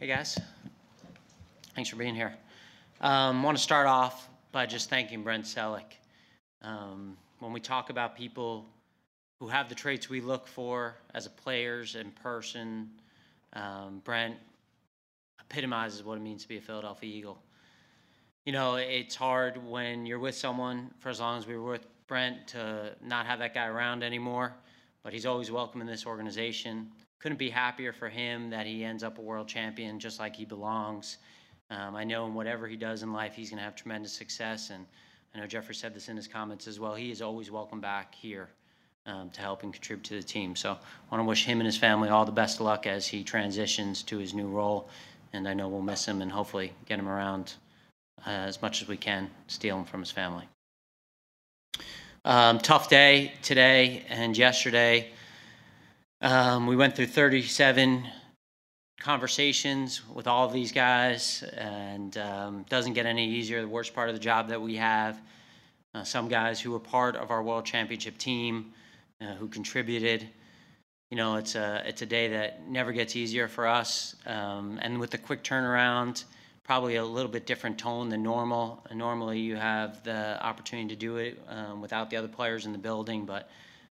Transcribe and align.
Hey, 0.00 0.06
guys. 0.06 0.38
Thanks 1.74 1.90
for 1.90 1.96
being 1.96 2.14
here. 2.14 2.34
Um, 3.02 3.42
want 3.42 3.58
to 3.58 3.62
start 3.62 3.86
off 3.86 4.30
by 4.50 4.64
just 4.64 4.88
thanking 4.88 5.22
Brent 5.22 5.44
Celek. 5.44 5.92
Um, 6.62 7.18
when 7.38 7.52
we 7.52 7.60
talk 7.60 7.90
about 7.90 8.16
people 8.16 8.64
who 9.40 9.48
have 9.48 9.68
the 9.68 9.74
traits 9.74 10.08
we 10.08 10.22
look 10.22 10.46
for 10.46 10.96
as 11.12 11.26
a 11.26 11.28
players 11.28 11.96
in 11.96 12.12
person, 12.12 12.88
um, 13.52 14.00
Brent 14.02 14.36
epitomizes 15.38 16.02
what 16.02 16.16
it 16.16 16.22
means 16.22 16.40
to 16.44 16.48
be 16.48 16.56
a 16.56 16.62
Philadelphia 16.62 17.14
Eagle. 17.14 17.38
You 18.46 18.54
know, 18.54 18.76
it's 18.76 19.14
hard 19.14 19.62
when 19.62 20.06
you're 20.06 20.18
with 20.18 20.34
someone 20.34 20.92
for 21.00 21.10
as 21.10 21.20
long 21.20 21.36
as 21.36 21.46
we 21.46 21.58
were 21.58 21.72
with 21.72 21.86
Brent 22.06 22.46
to 22.48 22.96
not 23.04 23.26
have 23.26 23.38
that 23.40 23.52
guy 23.52 23.66
around 23.66 24.02
anymore, 24.02 24.54
but 25.02 25.12
he's 25.12 25.26
always 25.26 25.50
welcome 25.50 25.82
in 25.82 25.86
this 25.86 26.06
organization. 26.06 26.90
Couldn't 27.20 27.38
be 27.38 27.50
happier 27.50 27.92
for 27.92 28.08
him 28.08 28.50
that 28.50 28.66
he 28.66 28.82
ends 28.82 29.04
up 29.04 29.18
a 29.18 29.20
world 29.20 29.46
champion 29.46 30.00
just 30.00 30.18
like 30.18 30.34
he 30.34 30.44
belongs. 30.44 31.18
Um, 31.70 31.94
I 31.94 32.02
know 32.02 32.26
in 32.26 32.34
whatever 32.34 32.66
he 32.66 32.76
does 32.76 33.02
in 33.02 33.12
life, 33.12 33.34
he's 33.34 33.50
going 33.50 33.58
to 33.58 33.64
have 33.64 33.76
tremendous 33.76 34.12
success. 34.12 34.70
And 34.70 34.86
I 35.34 35.38
know 35.38 35.46
Jeffrey 35.46 35.74
said 35.74 35.94
this 35.94 36.08
in 36.08 36.16
his 36.16 36.26
comments 36.26 36.66
as 36.66 36.80
well. 36.80 36.94
He 36.94 37.10
is 37.10 37.22
always 37.22 37.50
welcome 37.50 37.80
back 37.80 38.14
here 38.14 38.48
um, 39.06 39.30
to 39.30 39.40
help 39.40 39.62
and 39.62 39.72
contribute 39.72 40.04
to 40.04 40.14
the 40.14 40.22
team. 40.22 40.56
So 40.56 40.72
I 40.72 41.14
want 41.14 41.22
to 41.22 41.28
wish 41.28 41.44
him 41.44 41.60
and 41.60 41.66
his 41.66 41.76
family 41.76 42.08
all 42.08 42.24
the 42.24 42.32
best 42.32 42.56
of 42.56 42.66
luck 42.66 42.86
as 42.86 43.06
he 43.06 43.22
transitions 43.22 44.02
to 44.04 44.18
his 44.18 44.34
new 44.34 44.48
role. 44.48 44.88
And 45.32 45.46
I 45.46 45.54
know 45.54 45.68
we'll 45.68 45.82
miss 45.82 46.06
him 46.06 46.22
and 46.22 46.32
hopefully 46.32 46.72
get 46.86 46.98
him 46.98 47.08
around 47.08 47.54
uh, 48.26 48.30
as 48.30 48.60
much 48.60 48.82
as 48.82 48.88
we 48.88 48.96
can, 48.96 49.30
steal 49.46 49.78
him 49.78 49.84
from 49.84 50.00
his 50.00 50.10
family. 50.10 50.48
Um, 52.24 52.58
tough 52.58 52.88
day 52.88 53.32
today 53.42 54.04
and 54.08 54.36
yesterday. 54.36 55.10
Um, 56.22 56.66
we 56.66 56.76
went 56.76 56.96
through 56.96 57.06
37 57.06 58.06
conversations 59.00 60.06
with 60.06 60.26
all 60.26 60.44
of 60.44 60.52
these 60.52 60.70
guys, 60.70 61.42
and 61.56 62.14
um, 62.18 62.66
doesn't 62.68 62.92
get 62.92 63.06
any 63.06 63.26
easier. 63.26 63.62
The 63.62 63.68
worst 63.68 63.94
part 63.94 64.10
of 64.10 64.14
the 64.14 64.20
job 64.20 64.48
that 64.48 64.60
we 64.60 64.76
have. 64.76 65.18
Uh, 65.94 66.04
some 66.04 66.28
guys 66.28 66.60
who 66.60 66.72
were 66.72 66.78
part 66.78 67.16
of 67.16 67.30
our 67.30 67.42
world 67.42 67.64
championship 67.64 68.18
team, 68.18 68.74
uh, 69.22 69.32
who 69.36 69.48
contributed. 69.48 70.28
You 71.10 71.16
know, 71.16 71.36
it's 71.36 71.54
a 71.54 71.82
it's 71.86 72.02
a 72.02 72.06
day 72.06 72.28
that 72.28 72.68
never 72.68 72.92
gets 72.92 73.16
easier 73.16 73.48
for 73.48 73.66
us. 73.66 74.14
Um, 74.26 74.78
and 74.82 75.00
with 75.00 75.08
the 75.08 75.18
quick 75.18 75.42
turnaround, 75.42 76.24
probably 76.64 76.96
a 76.96 77.04
little 77.04 77.30
bit 77.30 77.46
different 77.46 77.78
tone 77.78 78.10
than 78.10 78.22
normal. 78.22 78.84
Normally, 78.94 79.38
you 79.38 79.56
have 79.56 80.04
the 80.04 80.38
opportunity 80.44 80.88
to 80.88 80.96
do 80.96 81.16
it 81.16 81.42
um, 81.48 81.80
without 81.80 82.10
the 82.10 82.18
other 82.18 82.28
players 82.28 82.66
in 82.66 82.72
the 82.72 82.78
building, 82.78 83.24
but 83.24 83.48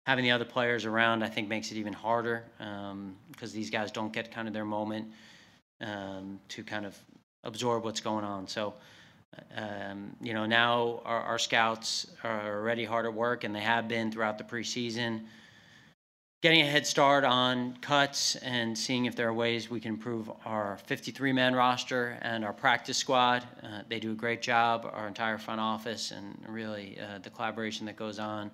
having 0.07 0.23
the 0.23 0.31
other 0.31 0.45
players 0.45 0.85
around, 0.85 1.21
I 1.21 1.27
think, 1.27 1.49
makes 1.49 1.69
it 1.69 1.75
even 1.75 1.91
harder 1.91 2.45
because 2.57 2.91
um, 2.91 3.53
these 3.53 3.69
guys 3.69 3.91
don't 3.91 4.13
get 4.13 4.31
kind 4.31 4.47
of 4.47 4.53
their 4.53 4.63
moment 4.63 5.11
um, 5.81 6.39
to 6.47 6.63
kind 6.63 6.85
of 6.85 6.97
absorb 7.43 7.83
what's 7.83 7.99
going 7.99 8.23
on. 8.23 8.47
So, 8.47 8.73
um, 9.53 10.15
you 10.21 10.33
know, 10.33 10.45
now 10.45 11.01
our, 11.03 11.19
our, 11.23 11.37
scouts 11.37 12.07
are 12.23 12.55
already 12.55 12.85
hard 12.85 13.05
at 13.05 13.13
work, 13.13 13.43
and 13.43 13.53
they 13.53 13.59
have 13.59 13.89
been 13.89 14.09
throughout 14.09 14.37
the 14.37 14.45
preseason, 14.45 15.25
getting 16.41 16.61
a 16.61 16.65
head 16.65 16.87
start 16.87 17.25
on 17.25 17.75
cuts 17.81 18.37
and 18.37 18.77
seeing 18.77 19.07
if 19.07 19.15
there 19.17 19.27
are 19.27 19.33
ways 19.33 19.69
we 19.69 19.81
can 19.81 19.95
improve 19.95 20.31
our 20.45 20.79
53-man 20.89 21.53
roster 21.53 22.17
and 22.21 22.45
our 22.45 22.53
practice 22.53 22.95
squad. 22.95 23.43
Uh, 23.61 23.81
they 23.89 23.99
do 23.99 24.13
a 24.13 24.15
great 24.15 24.41
job, 24.41 24.89
our 24.93 25.05
entire 25.05 25.37
front 25.37 25.59
office, 25.59 26.11
and 26.11 26.41
really 26.47 26.97
uh, 26.97 27.19
the 27.19 27.29
collaboration 27.29 27.85
that 27.87 27.97
goes 27.97 28.19
on 28.19 28.49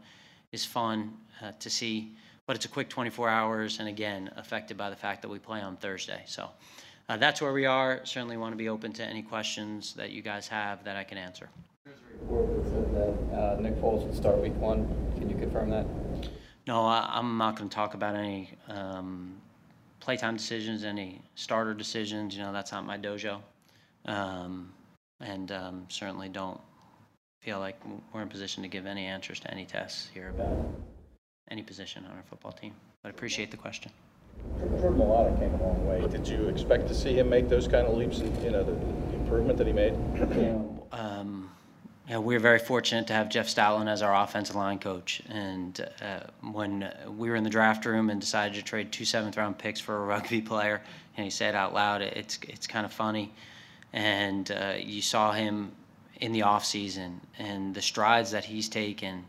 is 0.53 0.63
fun 0.63 1.13
uh, 1.41 1.51
to 1.59 1.69
see. 1.69 2.15
But 2.45 2.55
it's 2.55 2.65
a 2.65 2.69
quick 2.69 2.89
24 2.89 3.29
hours, 3.29 3.79
and 3.79 3.89
again, 3.89 4.31
affected 4.37 4.77
by 4.77 4.89
the 4.89 4.95
fact 4.95 5.21
that 5.23 5.29
we 5.29 5.39
play 5.39 5.61
on 5.61 5.75
Thursday. 5.77 6.23
So 6.25 6.49
uh, 7.09 7.17
that's 7.17 7.41
where 7.41 7.51
we 7.51 7.65
are. 7.65 8.01
Certainly 8.05 8.37
want 8.37 8.53
to 8.53 8.57
be 8.57 8.69
open 8.69 8.93
to 8.93 9.03
any 9.03 9.21
questions 9.21 9.93
that 9.95 10.11
you 10.11 10.21
guys 10.21 10.47
have 10.47 10.83
that 10.85 10.95
I 10.95 11.03
can 11.03 11.17
answer. 11.17 11.49
There's 11.85 11.97
a 11.99 12.21
report 12.21 12.63
that 12.63 12.69
said 12.69 12.95
that 12.95 13.37
uh, 13.37 13.59
Nick 13.59 13.75
Foles 13.75 14.05
would 14.05 14.15
start 14.15 14.37
week 14.37 14.55
one. 14.55 14.85
Can 15.17 15.29
you 15.29 15.35
confirm 15.35 15.69
that? 15.69 15.85
No, 16.67 16.85
I, 16.85 17.17
am 17.17 17.37
not 17.37 17.57
going 17.57 17.69
to 17.69 17.75
talk 17.75 17.93
about 17.93 18.15
any 18.15 18.51
um, 18.69 19.35
playtime 19.99 20.35
decisions, 20.37 20.83
any 20.83 21.21
starter 21.35 21.73
decisions. 21.73 22.35
You 22.35 22.43
know, 22.43 22.53
that's 22.53 22.71
not 22.71 22.85
my 22.85 22.97
dojo. 22.97 23.41
Um, 24.05 24.73
and 25.19 25.51
um, 25.51 25.85
certainly 25.89 26.29
don't 26.29 26.59
feel 27.43 27.59
like 27.59 27.77
we're 28.13 28.21
in 28.21 28.29
position 28.29 28.63
to 28.63 28.69
give 28.69 28.85
any 28.85 29.05
answers 29.05 29.37
to 29.41 29.51
any 29.51 29.65
tests 29.65 30.09
here 30.13 30.29
about 30.29 30.57
any 31.51 31.61
position 31.61 32.05
on 32.05 32.15
our 32.15 32.23
football 32.23 32.53
team. 32.53 32.73
But 33.01 33.09
I 33.09 33.11
appreciate 33.11 33.51
the 33.51 33.57
question. 33.57 33.91
Jordan 34.79 35.37
came 35.37 35.53
a 35.53 35.63
long 35.63 35.85
way. 35.85 36.07
Did 36.07 36.25
you 36.25 36.47
expect 36.47 36.87
to 36.87 36.93
see 36.93 37.13
him 37.13 37.29
make 37.29 37.49
those 37.49 37.67
kind 37.67 37.85
of 37.85 37.95
leaps 37.95 38.19
in, 38.19 38.43
you 38.43 38.51
know, 38.51 38.63
the, 38.63 38.71
the 38.71 39.15
improvement 39.15 39.57
that 39.57 39.67
he 39.67 39.73
made? 39.73 39.93
um, 40.93 41.51
yeah, 42.09 42.17
we're 42.17 42.39
very 42.39 42.59
fortunate 42.59 43.07
to 43.07 43.13
have 43.13 43.27
Jeff 43.27 43.47
Stoutland 43.47 43.89
as 43.89 44.01
our 44.01 44.23
offensive 44.23 44.55
line 44.55 44.79
coach. 44.79 45.21
And 45.29 45.85
uh, 46.01 46.21
when 46.51 46.89
we 47.17 47.29
were 47.29 47.35
in 47.35 47.43
the 47.43 47.49
draft 47.49 47.85
room 47.85 48.09
and 48.09 48.21
decided 48.21 48.55
to 48.55 48.61
trade 48.61 48.93
two 48.93 49.05
seventh 49.05 49.35
round 49.35 49.57
picks 49.57 49.81
for 49.81 49.97
a 49.97 50.05
rugby 50.05 50.41
player, 50.51 50.81
and 51.17 51.25
he 51.25 51.29
said 51.29 51.55
out 51.55 51.73
loud, 51.73 52.01
it's, 52.01 52.39
it's 52.43 52.67
kind 52.67 52.85
of 52.85 52.93
funny. 52.93 53.33
And 53.91 54.49
uh, 54.49 54.75
you 54.79 55.01
saw 55.01 55.33
him 55.33 55.73
in 56.23 56.31
the 56.31 56.41
off 56.41 56.63
season, 56.63 57.19
and 57.37 57.75
the 57.75 57.81
strides 57.81 58.31
that 58.31 58.45
he's 58.45 58.69
taken 58.69 59.25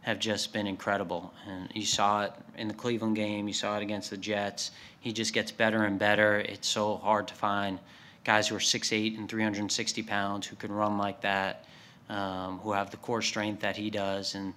have 0.00 0.18
just 0.18 0.52
been 0.52 0.66
incredible. 0.66 1.32
And 1.46 1.68
you 1.72 1.86
saw 1.86 2.24
it 2.24 2.32
in 2.58 2.66
the 2.66 2.74
Cleveland 2.74 3.14
game, 3.14 3.46
you 3.46 3.54
saw 3.54 3.76
it 3.76 3.82
against 3.82 4.10
the 4.10 4.16
Jets. 4.16 4.72
He 4.98 5.12
just 5.12 5.32
gets 5.32 5.52
better 5.52 5.84
and 5.84 6.00
better. 6.00 6.40
It's 6.40 6.66
so 6.66 6.96
hard 6.96 7.28
to 7.28 7.34
find 7.34 7.78
guys 8.24 8.48
who 8.48 8.56
are 8.56 8.58
6'8 8.58 9.16
and 9.16 9.28
360 9.28 10.02
pounds 10.02 10.44
who 10.44 10.56
can 10.56 10.72
run 10.72 10.98
like 10.98 11.20
that, 11.20 11.64
um, 12.08 12.58
who 12.58 12.72
have 12.72 12.90
the 12.90 12.96
core 12.96 13.22
strength 13.22 13.60
that 13.60 13.76
he 13.76 13.88
does. 13.88 14.34
And 14.34 14.52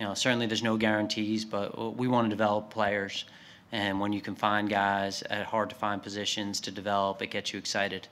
you 0.00 0.06
know, 0.06 0.14
certainly 0.14 0.46
there's 0.46 0.62
no 0.62 0.78
guarantees, 0.78 1.44
but 1.44 1.98
we 1.98 2.08
want 2.08 2.24
to 2.24 2.30
develop 2.30 2.70
players. 2.70 3.26
And 3.72 4.00
when 4.00 4.14
you 4.14 4.22
can 4.22 4.36
find 4.36 4.70
guys 4.70 5.22
at 5.28 5.44
hard 5.44 5.68
to 5.68 5.76
find 5.76 6.02
positions 6.02 6.60
to 6.60 6.70
develop, 6.70 7.20
it 7.20 7.30
gets 7.30 7.52
you 7.52 7.58
excited. 7.58 8.08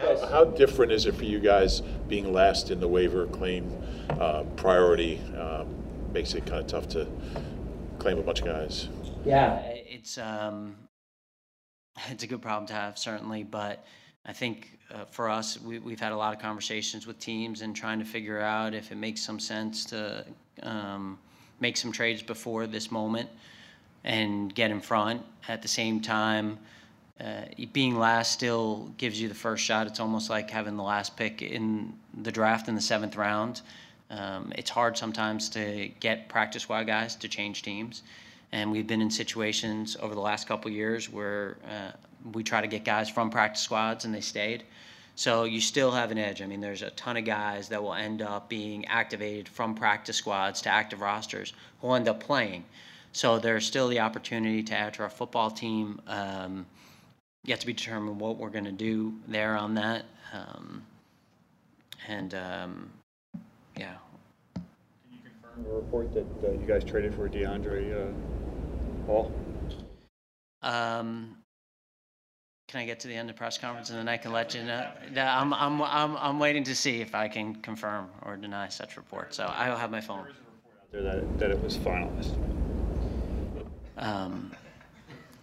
How, 0.00 0.26
how 0.28 0.44
different 0.44 0.92
is 0.92 1.06
it 1.06 1.14
for 1.14 1.24
you 1.24 1.40
guys 1.40 1.80
being 2.08 2.32
last 2.32 2.70
in 2.70 2.80
the 2.80 2.88
waiver 2.88 3.26
claim 3.26 3.70
uh, 4.10 4.44
priority? 4.56 5.20
Um, 5.38 5.74
makes 6.12 6.34
it 6.34 6.46
kind 6.46 6.60
of 6.60 6.66
tough 6.66 6.88
to 6.90 7.06
claim 7.98 8.18
a 8.18 8.22
bunch 8.22 8.40
of 8.40 8.46
guys. 8.46 8.88
Yeah, 9.24 9.58
it's 9.58 10.18
um, 10.18 10.76
it's 12.08 12.22
a 12.22 12.26
good 12.26 12.42
problem 12.42 12.66
to 12.68 12.74
have 12.74 12.98
certainly, 12.98 13.42
but 13.42 13.84
I 14.24 14.32
think 14.32 14.78
uh, 14.92 15.04
for 15.06 15.28
us, 15.28 15.60
we, 15.60 15.78
we've 15.78 16.00
had 16.00 16.12
a 16.12 16.16
lot 16.16 16.34
of 16.34 16.40
conversations 16.40 17.06
with 17.06 17.18
teams 17.18 17.62
and 17.62 17.74
trying 17.74 17.98
to 17.98 18.04
figure 18.04 18.40
out 18.40 18.74
if 18.74 18.92
it 18.92 18.96
makes 18.96 19.20
some 19.20 19.40
sense 19.40 19.84
to 19.86 20.24
um, 20.62 21.18
make 21.60 21.76
some 21.76 21.92
trades 21.92 22.22
before 22.22 22.66
this 22.66 22.90
moment 22.90 23.28
and 24.04 24.54
get 24.54 24.70
in 24.70 24.80
front. 24.80 25.22
At 25.48 25.62
the 25.62 25.68
same 25.68 26.00
time 26.00 26.58
uh, 27.20 27.42
being 27.72 27.98
last 27.98 28.32
still 28.32 28.92
gives 28.96 29.20
you 29.20 29.28
the 29.28 29.34
first 29.34 29.64
shot. 29.64 29.86
It's 29.86 30.00
almost 30.00 30.30
like 30.30 30.50
having 30.50 30.76
the 30.76 30.82
last 30.82 31.16
pick 31.16 31.42
in 31.42 31.92
the 32.22 32.30
draft 32.30 32.68
in 32.68 32.74
the 32.74 32.80
seventh 32.80 33.16
round. 33.16 33.62
Um, 34.10 34.52
it's 34.56 34.70
hard 34.70 34.96
sometimes 34.96 35.48
to 35.50 35.90
get 36.00 36.28
practice 36.28 36.62
squad 36.62 36.84
guys 36.84 37.16
to 37.16 37.28
change 37.28 37.62
teams, 37.62 38.02
and 38.52 38.70
we've 38.72 38.86
been 38.86 39.02
in 39.02 39.10
situations 39.10 39.96
over 40.00 40.14
the 40.14 40.20
last 40.20 40.46
couple 40.46 40.70
years 40.70 41.10
where 41.10 41.56
uh, 41.68 41.92
we 42.32 42.42
try 42.42 42.60
to 42.60 42.66
get 42.66 42.84
guys 42.84 43.08
from 43.08 43.30
practice 43.30 43.62
squads 43.62 44.04
and 44.04 44.14
they 44.14 44.20
stayed. 44.20 44.64
So 45.14 45.44
you 45.44 45.60
still 45.60 45.90
have 45.90 46.12
an 46.12 46.18
edge. 46.18 46.40
I 46.40 46.46
mean, 46.46 46.60
there's 46.60 46.82
a 46.82 46.90
ton 46.90 47.16
of 47.16 47.24
guys 47.24 47.68
that 47.70 47.82
will 47.82 47.94
end 47.94 48.22
up 48.22 48.48
being 48.48 48.86
activated 48.86 49.48
from 49.48 49.74
practice 49.74 50.16
squads 50.16 50.62
to 50.62 50.68
active 50.68 51.00
rosters 51.00 51.52
who 51.80 51.92
end 51.92 52.08
up 52.08 52.20
playing. 52.20 52.64
So 53.12 53.38
there's 53.40 53.66
still 53.66 53.88
the 53.88 53.98
opportunity 53.98 54.62
to 54.62 54.74
add 54.76 54.94
to 54.94 55.02
our 55.02 55.10
football 55.10 55.50
team. 55.50 56.00
Um, 56.06 56.66
yet 57.48 57.60
to 57.60 57.66
be 57.66 57.72
determined 57.72 58.20
what 58.20 58.36
we're 58.36 58.50
going 58.50 58.66
to 58.66 58.72
do 58.72 59.14
there 59.26 59.56
on 59.56 59.74
that. 59.74 60.04
Um, 60.32 60.84
and 62.06 62.34
um, 62.34 62.90
yeah. 63.76 63.94
Can 64.54 64.64
you 65.12 65.18
confirm 65.22 65.64
the 65.64 65.70
report 65.70 66.12
that 66.12 66.26
uh, 66.44 66.52
you 66.52 66.66
guys 66.66 66.84
traded 66.84 67.14
for 67.14 67.28
DeAndre 67.28 68.10
uh, 68.10 69.06
Hall? 69.06 69.32
Um, 70.62 71.36
can 72.68 72.80
I 72.80 72.84
get 72.84 73.00
to 73.00 73.08
the 73.08 73.14
end 73.14 73.30
of 73.30 73.36
press 73.36 73.56
conference 73.56 73.88
and 73.88 73.98
then 73.98 74.08
I 74.08 74.18
can 74.18 74.30
let 74.30 74.54
you 74.54 74.62
know? 74.64 74.86
I'm, 75.16 75.54
I'm, 75.54 75.80
I'm, 75.80 76.16
I'm 76.18 76.38
waiting 76.38 76.64
to 76.64 76.74
see 76.74 77.00
if 77.00 77.14
I 77.14 77.28
can 77.28 77.54
confirm 77.56 78.10
or 78.26 78.36
deny 78.36 78.68
such 78.68 78.98
report. 78.98 79.34
So 79.34 79.44
I 79.44 79.70
will 79.70 79.76
have 79.76 79.90
my 79.90 80.02
phone. 80.02 80.24
There 80.24 80.30
is 80.30 80.36
a 80.36 80.40
report 80.50 80.76
out 80.82 80.92
there 80.92 81.02
that, 81.02 81.38
that 81.38 81.50
it 81.50 81.62
was 81.62 81.78
finalized. 81.78 82.34
Um, 83.96 84.52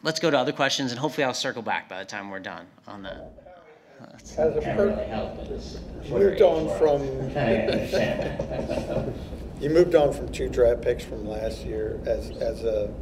let's 0.05 0.19
go 0.19 0.31
to 0.31 0.37
other 0.37 0.53
questions, 0.53 0.91
and 0.91 0.99
hopefully 0.99 1.25
I'll 1.25 1.33
circle 1.33 1.63
back 1.63 1.89
by 1.89 1.99
the 1.99 2.05
time 2.05 2.29
we're 2.29 2.39
done 2.39 2.67
on 2.87 3.03
that. 3.03 3.33
As 4.37 4.55
a 4.55 4.61
moved 6.09 6.41
on 6.41 6.77
from, 6.77 7.01
you 9.61 9.69
moved 9.69 9.95
on 9.95 10.13
from 10.13 10.31
two 10.31 10.47
draft 10.47 10.81
picks 10.81 11.03
from 11.03 11.27
last 11.27 11.65
year 11.65 11.99
as, 12.05 12.29
as 12.31 12.63
a 12.63 12.93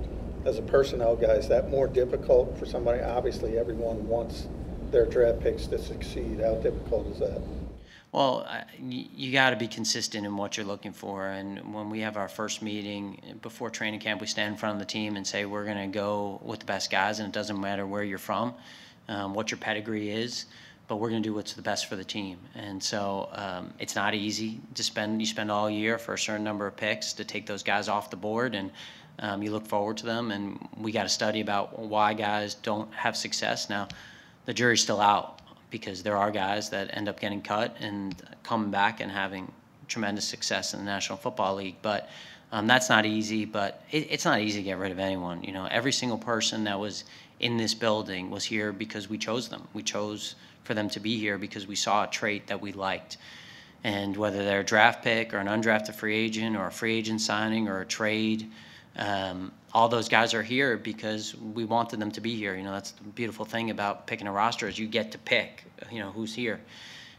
as 0.45 0.57
a 0.57 0.61
personnel 0.61 1.15
guy, 1.15 1.33
is 1.33 1.47
that 1.47 1.69
more 1.69 1.87
difficult 1.87 2.57
for 2.57 2.65
somebody? 2.65 3.01
Obviously, 3.01 3.57
everyone 3.57 4.05
wants 4.07 4.47
their 4.91 5.05
draft 5.05 5.39
picks 5.39 5.67
to 5.67 5.77
succeed. 5.77 6.41
How 6.41 6.55
difficult 6.55 7.07
is 7.07 7.19
that? 7.19 7.41
Well, 8.13 8.47
you 8.79 9.31
got 9.31 9.49
to 9.49 9.55
be 9.55 9.67
consistent 9.67 10.23
in 10.27 10.37
what 10.37 10.55
you're 10.55 10.67
looking 10.67 10.93
for. 10.93 11.29
And 11.29 11.73
when 11.73 11.89
we 11.89 12.01
have 12.01 12.15
our 12.15 12.27
first 12.27 12.61
meeting 12.61 13.19
before 13.41 13.71
training 13.71 14.01
camp, 14.01 14.21
we 14.21 14.27
stand 14.27 14.53
in 14.53 14.57
front 14.57 14.75
of 14.75 14.79
the 14.79 14.85
team 14.85 15.15
and 15.15 15.25
say, 15.25 15.45
we're 15.45 15.65
going 15.65 15.79
to 15.79 15.87
go 15.87 16.39
with 16.43 16.59
the 16.59 16.65
best 16.67 16.91
guys, 16.91 17.17
and 17.17 17.27
it 17.27 17.33
doesn't 17.33 17.59
matter 17.59 17.87
where 17.87 18.03
you're 18.03 18.19
from, 18.19 18.53
um, 19.07 19.33
what 19.33 19.49
your 19.49 19.57
pedigree 19.57 20.11
is, 20.11 20.45
but 20.87 20.97
we're 20.97 21.09
going 21.09 21.23
to 21.23 21.27
do 21.27 21.33
what's 21.33 21.53
the 21.53 21.63
best 21.63 21.87
for 21.87 21.95
the 21.95 22.03
team. 22.03 22.37
And 22.53 22.83
so 22.83 23.29
um, 23.31 23.73
it's 23.79 23.95
not 23.95 24.13
easy 24.13 24.61
to 24.75 24.83
spend, 24.83 25.19
you 25.19 25.25
spend 25.25 25.49
all 25.49 25.67
year 25.67 25.97
for 25.97 26.13
a 26.13 26.19
certain 26.19 26.43
number 26.43 26.67
of 26.67 26.77
picks 26.77 27.13
to 27.13 27.25
take 27.25 27.47
those 27.47 27.63
guys 27.63 27.89
off 27.89 28.11
the 28.11 28.15
board, 28.15 28.53
and 28.53 28.69
um, 29.17 29.41
you 29.41 29.49
look 29.49 29.65
forward 29.65 29.97
to 29.97 30.05
them. 30.05 30.29
And 30.29 30.69
we 30.77 30.91
got 30.91 31.03
to 31.03 31.09
study 31.09 31.41
about 31.41 31.79
why 31.79 32.13
guys 32.13 32.53
don't 32.53 32.93
have 32.93 33.17
success. 33.17 33.71
Now, 33.71 33.87
the 34.45 34.53
jury's 34.53 34.81
still 34.81 35.01
out 35.01 35.39
because 35.73 36.03
there 36.03 36.15
are 36.15 36.29
guys 36.29 36.69
that 36.69 36.95
end 36.95 37.09
up 37.09 37.19
getting 37.19 37.41
cut 37.41 37.75
and 37.79 38.15
coming 38.43 38.69
back 38.69 39.01
and 39.01 39.11
having 39.11 39.51
tremendous 39.87 40.23
success 40.23 40.75
in 40.75 40.79
the 40.79 40.85
National 40.85 41.17
Football 41.17 41.55
League. 41.55 41.77
But 41.81 42.09
um, 42.51 42.67
that's 42.67 42.89
not 42.89 43.07
easy. 43.07 43.43
But 43.43 43.81
it, 43.91 44.07
it's 44.11 44.23
not 44.23 44.39
easy 44.39 44.59
to 44.59 44.63
get 44.63 44.77
rid 44.77 44.91
of 44.91 44.99
anyone. 44.99 45.43
You 45.43 45.51
know, 45.51 45.65
every 45.65 45.91
single 45.91 46.19
person 46.19 46.63
that 46.65 46.79
was 46.79 47.05
in 47.39 47.57
this 47.57 47.73
building 47.73 48.29
was 48.29 48.43
here 48.43 48.71
because 48.71 49.09
we 49.09 49.17
chose 49.17 49.49
them. 49.49 49.67
We 49.73 49.81
chose 49.81 50.35
for 50.63 50.75
them 50.75 50.89
to 50.91 50.99
be 50.99 51.17
here 51.17 51.39
because 51.39 51.65
we 51.65 51.75
saw 51.75 52.03
a 52.03 52.07
trait 52.07 52.45
that 52.47 52.61
we 52.61 52.71
liked. 52.71 53.17
And 53.83 54.15
whether 54.15 54.45
they're 54.45 54.59
a 54.59 54.63
draft 54.63 55.03
pick 55.03 55.33
or 55.33 55.39
an 55.39 55.47
undrafted 55.47 55.95
free 55.95 56.15
agent 56.15 56.55
or 56.55 56.67
a 56.67 56.71
free 56.71 56.95
agent 56.95 57.19
signing 57.19 57.67
or 57.67 57.81
a 57.81 57.85
trade, 57.85 58.49
um, 58.95 59.51
all 59.73 59.89
those 59.89 60.07
guys 60.07 60.33
are 60.33 60.43
here 60.43 60.77
because 60.77 61.35
we 61.35 61.65
wanted 61.65 61.99
them 61.99 62.11
to 62.11 62.21
be 62.21 62.35
here. 62.35 62.55
You 62.55 62.63
know, 62.63 62.71
that's 62.71 62.91
the 62.91 63.03
beautiful 63.03 63.43
thing 63.43 63.71
about 63.71 64.05
picking 64.05 64.27
a 64.27 64.31
roster 64.31 64.67
is 64.67 64.77
you 64.77 64.87
get 64.87 65.11
to 65.13 65.17
pick, 65.17 65.63
you 65.91 65.99
know, 65.99 66.11
who's 66.11 66.33
here. 66.35 66.59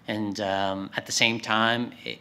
And 0.07 0.39
um, 0.41 0.91
at 0.97 1.07
the 1.07 1.13
same 1.13 1.41
time, 1.41 1.93
it, 2.05 2.19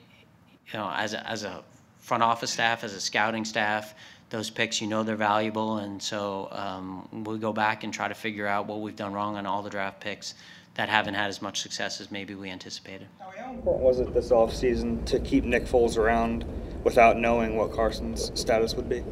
you 0.71 0.79
know, 0.79 0.91
as 0.95 1.13
a, 1.13 1.27
as 1.29 1.43
a 1.43 1.63
front 1.99 2.23
office 2.23 2.51
staff, 2.51 2.83
as 2.83 2.93
a 2.93 3.01
scouting 3.01 3.45
staff, 3.45 3.93
those 4.29 4.49
picks, 4.49 4.81
you 4.81 4.87
know, 4.87 5.03
they're 5.03 5.15
valuable. 5.15 5.77
And 5.77 6.01
so 6.01 6.49
um, 6.51 7.07
we'll 7.11 7.37
go 7.37 7.53
back 7.53 7.83
and 7.83 7.93
try 7.93 8.07
to 8.07 8.15
figure 8.15 8.47
out 8.47 8.65
what 8.65 8.81
we've 8.81 8.95
done 8.95 9.13
wrong 9.13 9.35
on 9.35 9.45
all 9.45 9.61
the 9.61 9.69
draft 9.69 9.99
picks 9.99 10.33
that 10.75 10.89
haven't 10.89 11.13
had 11.13 11.29
as 11.29 11.39
much 11.39 11.61
success 11.61 12.01
as 12.01 12.09
maybe 12.09 12.33
we 12.33 12.49
anticipated. 12.49 13.07
How 13.19 13.51
important 13.51 13.83
was 13.85 13.99
it 13.99 14.11
this 14.15 14.29
offseason 14.29 15.05
to 15.05 15.19
keep 15.19 15.43
Nick 15.43 15.65
Foles 15.65 15.97
around 15.97 16.45
without 16.83 17.19
knowing 17.19 17.55
what 17.55 17.71
Carson's 17.71 18.31
status 18.39 18.73
would 18.73 18.89
be? 18.89 19.03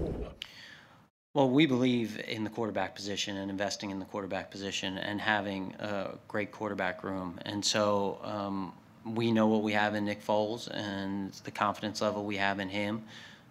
Well, 1.34 1.50
we 1.50 1.66
believe 1.66 2.20
in 2.28 2.44
the 2.44 2.50
quarterback 2.50 2.94
position 2.94 3.38
and 3.38 3.50
investing 3.50 3.90
in 3.90 4.00
the 4.00 4.06
quarterback 4.06 4.52
position 4.52 4.98
and 4.98 5.22
having 5.22 5.74
a 5.80 6.18
great 6.28 6.52
quarterback 6.52 7.06
room. 7.06 7.40
And 7.46 7.64
so 7.64 8.20
um, 8.22 8.74
we 9.06 9.32
know 9.32 9.48
what 9.48 9.64
we 9.64 9.72
have 9.72 9.96
in 9.96 10.04
Nick 10.04 10.22
Foles 10.22 10.68
and 10.70 11.32
the 11.46 11.52
confidence 11.52 12.02
level 12.02 12.26
we 12.26 12.36
have 12.36 12.60
in 12.60 12.68
him, 12.68 13.04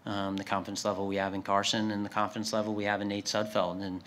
um, 0.05 0.37
the 0.37 0.45
confidence 0.45 0.85
level 0.85 1.07
we 1.07 1.17
have 1.17 1.33
in 1.33 1.41
Carson, 1.41 1.91
and 1.91 2.05
the 2.05 2.11
confidence 2.11 2.53
level 2.53 2.75
we 2.75 2.85
have 2.85 3.01
in 3.01 3.09
Nate 3.09 3.25
Sudfeld. 3.25 3.81
And 3.81 4.03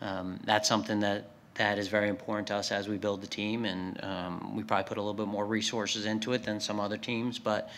um, 0.00 0.40
that's 0.42 0.68
something 0.68 0.98
that 1.00 1.28
that 1.54 1.78
is 1.78 1.86
very 1.86 2.08
important 2.08 2.48
to 2.48 2.56
us 2.56 2.72
as 2.72 2.88
we 2.88 2.96
build 2.96 3.20
the 3.20 3.28
team. 3.28 3.66
And 3.66 4.02
um, 4.02 4.56
we 4.56 4.64
probably 4.64 4.88
put 4.88 4.98
a 4.98 5.00
little 5.00 5.14
bit 5.14 5.28
more 5.28 5.46
resources 5.46 6.06
into 6.06 6.32
it 6.32 6.42
than 6.42 6.58
some 6.58 6.80
other 6.80 6.96
teams, 6.96 7.38
but 7.38 7.70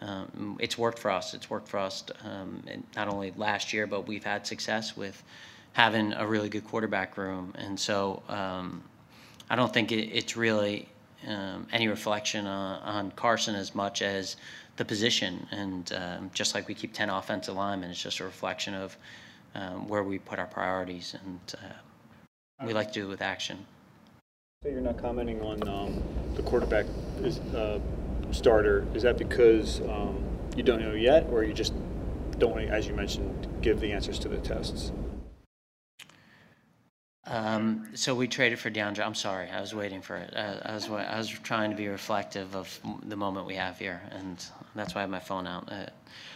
um, 0.00 0.56
it's 0.60 0.78
worked 0.78 0.98
for 0.98 1.10
us. 1.10 1.34
It's 1.34 1.50
worked 1.50 1.68
for 1.68 1.78
us 1.78 2.04
um, 2.24 2.62
not 2.94 3.08
only 3.08 3.32
last 3.36 3.72
year, 3.72 3.86
but 3.86 4.06
we've 4.06 4.24
had 4.24 4.46
success 4.46 4.96
with 4.96 5.22
having 5.72 6.12
a 6.12 6.26
really 6.26 6.48
good 6.48 6.64
quarterback 6.64 7.16
room. 7.16 7.52
And 7.56 7.78
so 7.78 8.22
um, 8.28 8.82
I 9.50 9.56
don't 9.56 9.72
think 9.72 9.92
it, 9.92 10.08
it's 10.12 10.36
really 10.36 10.88
um, 11.26 11.66
any 11.72 11.88
reflection 11.88 12.46
on, 12.46 12.80
on 12.82 13.10
Carson 13.12 13.54
as 13.54 13.74
much 13.74 14.02
as 14.02 14.36
the 14.76 14.84
position. 14.84 15.46
And 15.50 15.92
um, 15.92 16.30
just 16.32 16.54
like 16.54 16.68
we 16.68 16.74
keep 16.74 16.92
10 16.92 17.10
offensive 17.10 17.54
linemen, 17.54 17.90
it's 17.90 18.02
just 18.02 18.20
a 18.20 18.24
reflection 18.24 18.74
of 18.74 18.96
um, 19.54 19.88
where 19.88 20.04
we 20.04 20.18
put 20.18 20.38
our 20.38 20.46
priorities. 20.46 21.16
And 21.24 21.40
uh, 21.54 22.66
we 22.66 22.72
like 22.72 22.88
to 22.88 23.00
do 23.00 23.06
it 23.06 23.08
with 23.08 23.22
action. 23.22 23.58
So 24.62 24.70
you're 24.70 24.80
not 24.80 24.98
commenting 24.98 25.40
on 25.40 26.02
the 26.34 26.42
quarterback 26.42 26.86
is, 27.22 27.38
uh, 27.54 27.78
starter. 28.30 28.86
Is 28.94 29.02
that 29.02 29.18
because 29.18 29.80
um, 29.82 30.22
you 30.56 30.62
don't 30.62 30.80
know 30.80 30.92
yet, 30.92 31.26
or 31.30 31.44
you 31.44 31.52
just 31.52 31.72
don't, 32.38 32.52
want 32.52 32.66
to, 32.66 32.72
as 32.72 32.86
you 32.86 32.94
mentioned, 32.94 33.48
give 33.60 33.80
the 33.80 33.92
answers 33.92 34.18
to 34.20 34.28
the 34.28 34.38
tests? 34.38 34.92
Um, 37.26 37.90
so 37.94 38.14
we 38.14 38.26
traded 38.26 38.58
for 38.58 38.70
DeAndre. 38.70 39.04
I'm 39.04 39.14
sorry, 39.14 39.50
I 39.50 39.60
was 39.60 39.74
waiting 39.74 40.00
for 40.00 40.16
it. 40.16 40.34
Uh, 40.34 40.60
I 40.64 40.72
was 40.72 40.88
I 40.88 41.18
was 41.18 41.28
trying 41.28 41.70
to 41.70 41.76
be 41.76 41.88
reflective 41.88 42.56
of 42.56 42.80
the 43.02 43.16
moment 43.16 43.46
we 43.46 43.54
have 43.54 43.78
here, 43.78 44.00
and 44.12 44.42
that's 44.74 44.94
why 44.94 45.00
I 45.00 45.02
have 45.02 45.10
my 45.10 45.20
phone 45.20 45.46
out. 45.46 45.70
Uh, 45.70 45.86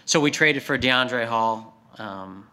so 0.04 0.20
we 0.20 0.30
traded 0.30 0.62
for 0.62 0.76
DeAndre 0.76 1.26
Hall. 1.26 1.74
Um, 1.98 2.46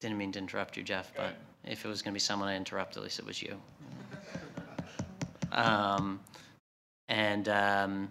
didn't 0.00 0.18
mean 0.18 0.32
to 0.32 0.38
interrupt 0.40 0.76
you, 0.76 0.82
Jeff, 0.82 1.12
but 1.16 1.36
if 1.64 1.84
it 1.84 1.88
was 1.88 2.02
going 2.02 2.12
to 2.12 2.14
be 2.14 2.20
someone 2.20 2.48
I 2.48 2.56
interrupt, 2.56 2.96
at 2.96 3.02
least 3.02 3.18
it 3.18 3.26
was 3.26 3.40
you. 3.40 3.56
Um, 5.52 6.20
and 7.08 7.48
um, 7.48 8.10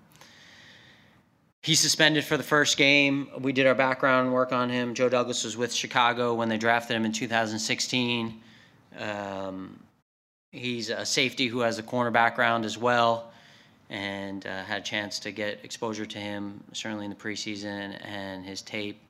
He's 1.61 1.79
suspended 1.79 2.23
for 2.23 2.37
the 2.37 2.43
first 2.43 2.77
game. 2.77 3.29
We 3.39 3.51
did 3.51 3.67
our 3.67 3.75
background 3.75 4.31
work 4.31 4.53
on 4.53 4.69
him. 4.69 4.93
Joe 4.93 5.09
Douglas 5.09 5.43
was 5.43 5.57
with 5.57 5.73
Chicago 5.73 6.33
when 6.33 6.47
they 6.47 6.57
drafted 6.57 6.95
him 6.95 7.03
in 7.03 7.11
2016. 7.11 8.41
Um, 8.97 9.79
he's 10.51 10.89
a 10.89 11.05
safety 11.05 11.47
who 11.47 11.59
has 11.59 11.77
a 11.77 11.83
corner 11.83 12.11
background 12.11 12.63
as 12.63 12.77
well, 12.77 13.31
and 13.89 14.45
uh, 14.47 14.63
had 14.63 14.81
a 14.81 14.83
chance 14.83 15.19
to 15.19 15.31
get 15.31 15.59
exposure 15.63 16.05
to 16.05 16.17
him 16.17 16.63
certainly 16.71 17.03
in 17.03 17.09
the 17.09 17.17
preseason 17.17 17.99
and 18.05 18.45
his 18.45 18.61
tape. 18.61 19.01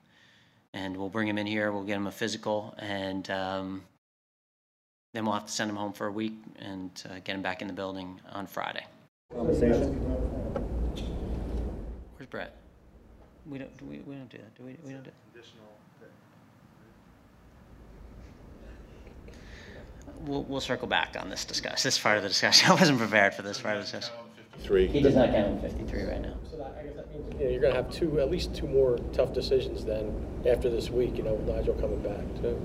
And 0.74 0.98
we'll 0.98 1.10
bring 1.10 1.28
him 1.28 1.38
in 1.38 1.46
here. 1.46 1.72
We'll 1.72 1.84
get 1.84 1.98
him 1.98 2.08
a 2.08 2.12
physical, 2.12 2.74
and 2.80 3.30
um, 3.30 3.84
then 5.14 5.24
we'll 5.24 5.34
have 5.34 5.46
to 5.46 5.52
send 5.52 5.70
him 5.70 5.76
home 5.76 5.94
for 5.94 6.08
a 6.08 6.12
week 6.12 6.34
and 6.60 6.92
uh, 7.10 7.20
get 7.24 7.36
him 7.36 7.42
back 7.44 7.62
in 7.62 7.68
the 7.68 7.74
building 7.74 8.20
on 8.32 8.48
Friday. 8.48 8.86
Conversation? 9.36 10.19
Where's 12.30 12.46
Brett? 12.46 12.56
We 13.50 13.58
don't. 13.58 13.76
Do 13.78 13.86
we, 13.86 14.00
we 14.00 14.16
don't 14.16 14.30
do 14.30 14.38
that. 14.38 14.56
Do 14.56 14.64
we? 14.64 14.78
We 14.86 14.94
don't 14.94 15.04
do. 15.04 15.12
We'll, 20.26 20.44
we'll 20.44 20.60
circle 20.62 20.88
back 20.88 21.16
on 21.20 21.30
this 21.30 21.46
discuss 21.46 21.82
this 21.82 21.98
part 21.98 22.18
of 22.18 22.24
the 22.24 22.30
discussion. 22.30 22.70
I 22.72 22.74
wasn't 22.74 23.00
prepared 23.00 23.34
for 23.34 23.42
this 23.42 23.60
part 23.60 23.78
of 23.78 23.86
the 23.86 23.92
discussion. 23.92 24.14
Three. 24.60 24.88
He 24.88 25.02
does 25.02 25.16
not 25.16 25.30
count 25.32 25.48
on 25.48 25.62
53 25.62 26.04
right 26.04 26.22
now. 26.22 26.34
So 26.52 26.58
that, 26.58 26.76
I 26.78 26.84
guess 26.84 26.96
that 26.96 27.10
means, 27.14 27.34
you 27.40 27.46
know, 27.46 27.52
you're 27.52 27.62
gonna 27.62 27.76
have 27.76 27.90
two, 27.90 28.20
at 28.20 28.30
least 28.30 28.54
two 28.54 28.68
more 28.68 28.98
tough 29.14 29.34
decisions 29.34 29.86
then 29.86 30.14
after 30.46 30.70
this 30.70 30.90
week, 30.90 31.16
you 31.16 31.24
know, 31.24 31.36
with 31.36 31.48
Nigel 31.56 31.74
coming 31.76 32.02
back 32.02 32.26
too. 32.42 32.60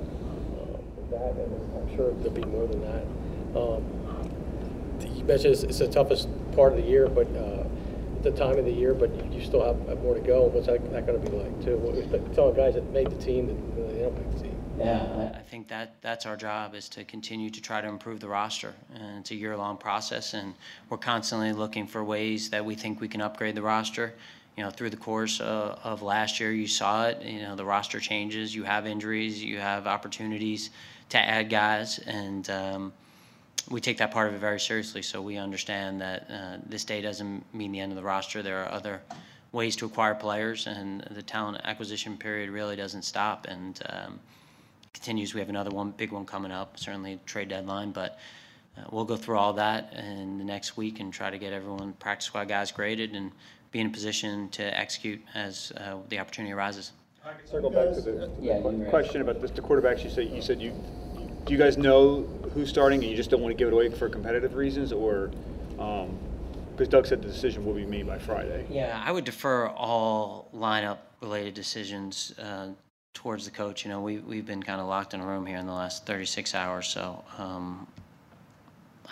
Um, 0.60 0.96
with 0.96 1.10
That, 1.10 1.30
and 1.36 1.88
I'm 1.88 1.96
sure 1.96 2.12
there'll 2.14 2.32
be 2.32 2.44
more 2.44 2.66
than 2.66 2.80
that. 2.80 3.04
Um, 3.60 3.84
You 5.16 5.24
mentioned 5.24 5.52
it's, 5.54 5.62
it's 5.62 5.78
the 5.78 5.86
toughest 5.88 6.28
part 6.56 6.72
of 6.72 6.78
the 6.82 6.88
year, 6.88 7.08
but, 7.08 7.28
uh, 7.36 7.63
the 8.24 8.32
time 8.32 8.58
of 8.58 8.64
the 8.64 8.72
year, 8.72 8.94
but 8.94 9.32
you 9.32 9.40
still 9.40 9.62
have 9.64 9.78
have 9.88 10.02
more 10.02 10.14
to 10.14 10.20
go. 10.20 10.44
What's 10.44 10.66
that, 10.66 10.90
that 10.92 11.06
gonna 11.06 11.18
be 11.18 11.28
like 11.28 11.62
too? 11.62 11.76
What 11.76 11.94
Telling 12.34 12.54
guys 12.54 12.74
that 12.74 12.90
made 12.92 13.10
the 13.10 13.16
team 13.16 13.46
that 13.46 13.56
really 13.76 14.00
don't 14.00 14.16
make 14.18 14.32
the 14.32 14.42
team. 14.44 14.64
Yeah, 14.78 15.32
I, 15.36 15.38
think 15.38 15.68
that 15.68 15.94
that's 16.00 16.26
our 16.26 16.36
job 16.36 16.74
is 16.74 16.88
to 16.90 17.04
continue 17.04 17.48
to 17.48 17.60
try 17.60 17.80
to 17.80 17.86
improve 17.86 18.18
the 18.18 18.26
roster, 18.26 18.74
and 18.92 19.20
it's 19.20 19.30
a 19.30 19.36
year-long 19.36 19.76
process, 19.76 20.34
and 20.34 20.54
we're 20.88 20.98
constantly 20.98 21.52
looking 21.52 21.86
for 21.86 22.02
ways 22.02 22.50
that 22.50 22.64
we 22.64 22.74
think 22.74 23.00
we 23.00 23.06
can 23.06 23.20
upgrade 23.20 23.54
the 23.54 23.62
roster. 23.62 24.14
You 24.56 24.64
know, 24.64 24.70
through 24.70 24.90
the 24.90 24.96
course 24.96 25.40
of, 25.40 25.78
of 25.84 26.02
last 26.02 26.40
year, 26.40 26.50
you 26.50 26.66
saw 26.66 27.06
it. 27.06 27.22
You 27.22 27.42
know, 27.42 27.54
the 27.54 27.64
roster 27.64 28.00
changes. 28.00 28.52
You 28.54 28.64
have 28.64 28.84
injuries. 28.84 29.42
You 29.42 29.58
have 29.58 29.86
opportunities 29.86 30.70
to 31.10 31.18
add 31.18 31.50
guys, 31.50 31.98
and 32.00 32.50
um, 32.50 32.92
we 33.70 33.80
take 33.80 33.98
that 33.98 34.10
part 34.10 34.28
of 34.28 34.34
it 34.34 34.38
very 34.38 34.60
seriously. 34.60 35.02
So 35.02 35.22
we 35.22 35.36
understand 35.36 36.00
that 36.00 36.26
uh, 36.30 36.56
this 36.66 36.84
day 36.84 37.00
doesn't 37.00 37.44
mean 37.54 37.72
the 37.72 37.80
end 37.80 37.92
of 37.92 37.96
the 37.96 38.02
roster. 38.02 38.42
There 38.42 38.62
are 38.62 38.70
other 38.70 39.02
ways 39.52 39.76
to 39.76 39.86
acquire 39.86 40.14
players, 40.14 40.66
and 40.66 41.02
the 41.10 41.22
talent 41.22 41.60
acquisition 41.64 42.16
period 42.16 42.50
really 42.50 42.76
doesn't 42.76 43.02
stop. 43.02 43.46
And 43.48 43.80
um, 43.88 44.20
continues. 44.94 45.34
We 45.34 45.40
have 45.40 45.50
another 45.50 45.70
one, 45.70 45.90
big 45.90 46.12
one 46.12 46.24
coming 46.24 46.50
up, 46.52 46.78
certainly 46.78 47.18
trade 47.26 47.48
deadline, 47.48 47.90
but 47.90 48.18
uh, 48.78 48.82
we'll 48.90 49.04
go 49.04 49.16
through 49.16 49.36
all 49.36 49.52
that 49.54 49.92
in 49.92 50.38
the 50.38 50.44
next 50.44 50.76
week 50.76 51.00
and 51.00 51.12
try 51.12 51.30
to 51.30 51.36
get 51.36 51.52
everyone, 51.52 51.92
practice 51.94 52.26
squad 52.26 52.48
guys 52.48 52.72
graded 52.72 53.14
and 53.14 53.30
be 53.70 53.80
in 53.80 53.88
a 53.88 53.90
position 53.90 54.48
to 54.50 54.62
execute 54.78 55.20
as 55.34 55.72
uh, 55.76 55.96
the 56.08 56.18
opportunity 56.18 56.52
arises. 56.52 56.92
I 57.24 57.32
can 57.32 57.46
circle 57.46 57.70
back 57.70 57.92
to 57.94 58.00
the 58.00 58.30
Yeah, 58.40 58.60
the 58.60 58.70
you're 58.70 58.80
right. 58.80 58.90
question 58.90 59.20
about 59.20 59.40
the, 59.40 59.48
the 59.48 59.60
quarterbacks. 59.60 60.04
You 60.04 60.10
said 60.10 60.28
you 60.28 60.42
said 60.42 60.60
you 60.60 60.72
do 61.44 61.52
you 61.52 61.58
guys 61.58 61.76
know 61.76 62.22
who's 62.54 62.68
starting 62.68 63.02
and 63.02 63.10
you 63.10 63.16
just 63.16 63.30
don't 63.30 63.42
want 63.42 63.52
to 63.52 63.58
give 63.58 63.68
it 63.68 63.74
away 63.74 63.90
for 63.90 64.08
competitive 64.08 64.54
reasons, 64.54 64.92
or 64.92 65.30
because 65.76 66.88
Doug 66.88 67.06
said 67.06 67.22
the 67.22 67.28
decision 67.28 67.64
will 67.64 67.74
be 67.74 67.86
made 67.86 68.06
by 68.06 68.18
Friday. 68.18 68.66
Yeah, 68.68 69.00
I 69.04 69.12
would 69.12 69.24
defer 69.24 69.68
all 69.68 70.48
lineup 70.54 70.98
related 71.20 71.54
decisions 71.54 72.34
uh, 72.38 72.68
towards 73.12 73.44
the 73.44 73.50
coach. 73.50 73.84
You 73.84 73.90
know, 73.90 74.00
we, 74.00 74.18
we've 74.18 74.46
been 74.46 74.62
kind 74.62 74.80
of 74.80 74.86
locked 74.86 75.14
in 75.14 75.20
a 75.20 75.26
room 75.26 75.46
here 75.46 75.58
in 75.58 75.66
the 75.66 75.72
last 75.72 76.04
36 76.06 76.54
hours, 76.54 76.88
so 76.88 77.24
um, 77.38 77.86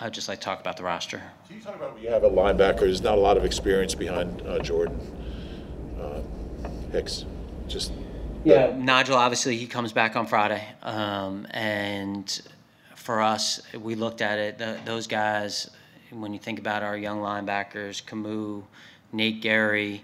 I'd 0.01 0.13
just 0.13 0.29
like 0.29 0.41
to 0.41 0.45
talk 0.45 0.61
about 0.61 0.77
the 0.77 0.83
roster. 0.83 1.23
Can 1.47 1.57
you 1.57 1.63
talk 1.63 1.77
about 1.77 1.95
when 1.95 2.03
you 2.03 2.11
have 2.11 2.25
a 2.25 2.31
linebacker, 2.31 2.81
there's 2.81 3.03
not 3.03 3.17
a 3.17 3.21
lot 3.21 3.37
of 3.37 3.45
experience 3.45 3.95
behind 3.95 4.43
uh, 4.43 4.59
Jordan 4.59 4.99
uh, 6.01 6.21
Hicks, 6.91 7.25
just. 7.69 7.93
Yeah, 8.45 8.75
Nigel, 8.77 9.17
obviously, 9.17 9.57
he 9.57 9.69
comes 9.69 9.93
back 9.93 10.17
on 10.17 10.27
Friday. 10.27 10.67
Um, 10.83 11.47
and 11.51 12.43
for 12.97 13.23
us, 13.23 13.61
we 13.79 13.95
looked 13.95 14.21
at 14.21 14.39
it, 14.39 14.59
th 14.59 14.85
those 14.85 15.07
guys, 15.07 15.71
when 16.11 16.33
you 16.33 16.41
think 16.41 16.59
about 16.59 16.83
our 16.83 16.97
young 16.97 17.21
linebackers, 17.21 18.05
Camus, 18.05 18.65
Nate 19.13 19.41
Gerry, 19.41 20.03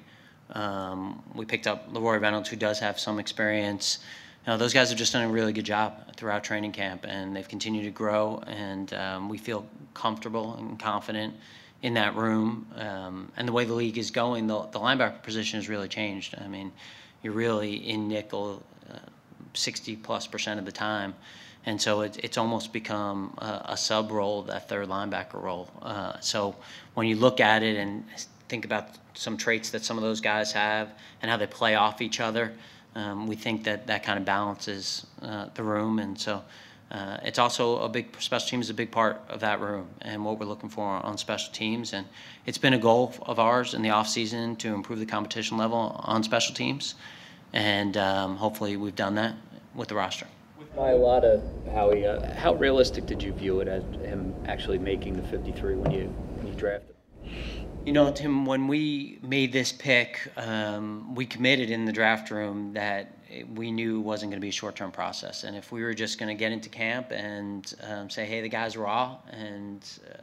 um, 0.53 1.23
we 1.35 1.45
picked 1.45 1.67
up 1.67 1.93
LaRoy 1.93 2.21
Reynolds, 2.21 2.49
who 2.49 2.57
does 2.57 2.79
have 2.79 2.99
some 2.99 3.19
experience. 3.19 3.99
You 4.47 4.53
know, 4.53 4.57
those 4.57 4.73
guys 4.73 4.89
have 4.91 4.99
just 4.99 5.13
done 5.13 5.25
a 5.25 5.29
really 5.29 5.53
good 5.53 5.67
job 5.67 6.15
throughout 6.17 6.45
training 6.45 6.73
camp, 6.73 7.05
and 7.09 7.35
they've 7.35 7.49
continued 7.49 7.85
to 7.85 7.91
grow, 7.91 8.43
and 8.47 8.95
um, 8.95 9.29
we 9.29 9.39
feel 9.39 9.67
comfortable 9.95 10.55
and 10.55 10.79
confident 10.79 11.35
in 11.83 11.95
that 11.95 12.15
room. 12.15 12.67
Um, 12.77 13.33
and 13.37 13.47
the 13.49 13.53
way 13.53 13.65
the 13.65 13.75
league 13.75 13.99
is 13.99 14.11
going, 14.11 14.47
the, 14.47 14.63
the 14.71 14.79
linebacker 14.79 15.23
position 15.23 15.59
has 15.59 15.69
really 15.69 15.89
changed. 15.89 16.35
I 16.41 16.49
mean, 16.49 16.73
you're 17.23 17.33
really 17.33 17.77
in 17.89 18.09
nickel 18.09 18.63
uh, 18.91 18.99
60 19.55 19.97
plus 19.97 20.27
percent 20.27 20.59
of 20.59 20.67
the 20.67 20.73
time. 20.73 21.15
And 21.67 21.81
so 21.81 22.01
it, 22.03 22.19
it's 22.23 22.39
almost 22.39 22.73
become 22.73 23.35
a, 23.39 23.63
a 23.71 23.77
sub 23.77 24.11
role, 24.11 24.43
that 24.43 24.69
third 24.69 24.89
linebacker 24.89 25.43
role. 25.43 25.69
Uh, 25.83 26.19
so 26.21 26.57
when 26.95 27.07
you 27.07 27.17
look 27.17 27.41
at 27.41 27.63
it 27.63 27.77
and 27.77 28.05
think 28.49 28.65
about 28.65 28.91
some 29.15 29.37
traits 29.37 29.71
that 29.71 29.85
some 29.85 29.99
of 29.99 30.03
those 30.03 30.21
guys 30.21 30.53
have 30.53 30.91
and 31.21 31.31
how 31.31 31.37
they 31.37 31.47
play 31.47 31.75
off 31.75 32.01
each 32.01 32.21
other, 32.21 32.53
um, 32.95 33.27
we 33.27 33.37
think 33.37 33.65
that 33.65 33.87
that 33.87 34.03
kind 34.03 34.19
of 34.19 34.25
balances 34.25 35.07
uh, 35.23 35.47
the 35.55 35.63
room. 35.63 35.99
And 35.99 36.19
so 36.19 36.43
uh, 36.91 37.19
it's 37.23 37.39
also 37.39 37.81
a 37.81 37.89
big 37.89 38.09
special 38.19 38.49
teams 38.49 38.67
is 38.67 38.71
a 38.71 38.75
big 38.75 38.91
part 38.91 39.21
of 39.29 39.41
that 39.41 39.61
room 39.61 39.89
and 40.01 40.25
what 40.25 40.39
we're 40.39 40.47
looking 40.47 40.71
for 40.71 40.85
on 40.87 41.19
special 41.19 41.53
teams. 41.53 41.93
And 41.93 42.07
it's 42.47 42.57
been 42.57 42.73
a 42.73 42.79
goal 42.79 43.15
of 43.23 43.39
ours 43.39 43.75
in 43.75 43.83
the 43.83 43.91
off 43.91 44.09
season 44.09 44.57
to 44.57 44.75
improve 44.75 44.99
the 44.99 45.07
competition 45.07 45.59
level 45.59 46.01
on 46.05 46.23
special 46.23 46.55
teams, 46.55 46.95
and 47.53 47.97
um, 47.97 48.37
hopefully 48.37 48.77
we've 48.77 48.97
done 48.97 49.15
that 49.17 49.35
with 49.75 49.89
the 49.89 49.95
roster. 49.95 50.27
With 50.59 50.75
Mailata, 50.75 51.43
Howie, 51.73 52.07
uh, 52.07 52.35
how 52.35 52.55
realistic 52.55 53.07
did 53.07 53.23
you 53.23 53.33
view 53.33 53.61
it 53.61 53.69
as 53.69 53.83
him 54.07 54.35
actually 54.47 54.79
making 54.79 55.15
the 55.15 55.23
53 55.23 55.75
when 55.77 55.91
you 55.91 56.05
when 56.37 56.47
you 56.47 56.55
drafted? 56.55 56.95
You 57.85 57.93
know, 57.93 58.11
Tim, 58.11 58.45
when 58.45 58.67
we 58.67 59.19
made 59.23 59.53
this 59.53 59.73
pick, 59.73 60.31
um, 60.37 61.15
we 61.15 61.27
committed 61.27 61.71
in 61.71 61.85
the 61.85 61.93
draft 61.93 62.31
room 62.31 62.73
that 62.75 63.18
we 63.55 63.71
knew 63.71 64.01
wasn't 64.01 64.31
going 64.31 64.41
to 64.41 64.45
be 64.45 64.49
a 64.49 64.53
short-term 64.53 64.91
process, 64.91 65.45
and 65.45 65.57
if 65.57 65.71
we 65.71 65.83
were 65.83 65.95
just 65.95 66.19
going 66.19 66.29
to 66.29 66.39
get 66.39 66.53
into 66.53 66.69
camp 66.69 67.13
and 67.13 67.75
um, 67.89 68.11
say, 68.11 68.25
"Hey, 68.25 68.41
the 68.41 68.49
guy's 68.49 68.77
raw," 68.77 69.17
and 69.31 69.85
uh, 70.11 70.23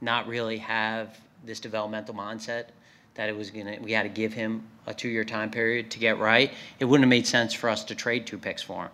not 0.00 0.26
really 0.26 0.58
have 0.58 1.18
this 1.44 1.60
developmental 1.60 2.14
mindset 2.14 2.66
that 3.14 3.28
it 3.28 3.36
was 3.36 3.50
going 3.50 3.66
to, 3.66 3.78
we 3.80 3.92
had 3.92 4.02
to 4.02 4.08
give 4.08 4.32
him 4.32 4.62
a 4.86 4.94
two-year 4.94 5.24
time 5.24 5.50
period 5.50 5.90
to 5.90 5.98
get 5.98 6.18
right. 6.18 6.52
It 6.78 6.84
wouldn't 6.84 7.04
have 7.04 7.10
made 7.10 7.26
sense 7.26 7.54
for 7.54 7.70
us 7.70 7.82
to 7.84 7.94
trade 7.94 8.26
two 8.26 8.38
picks 8.38 8.62
for 8.62 8.84
him. 8.84 8.90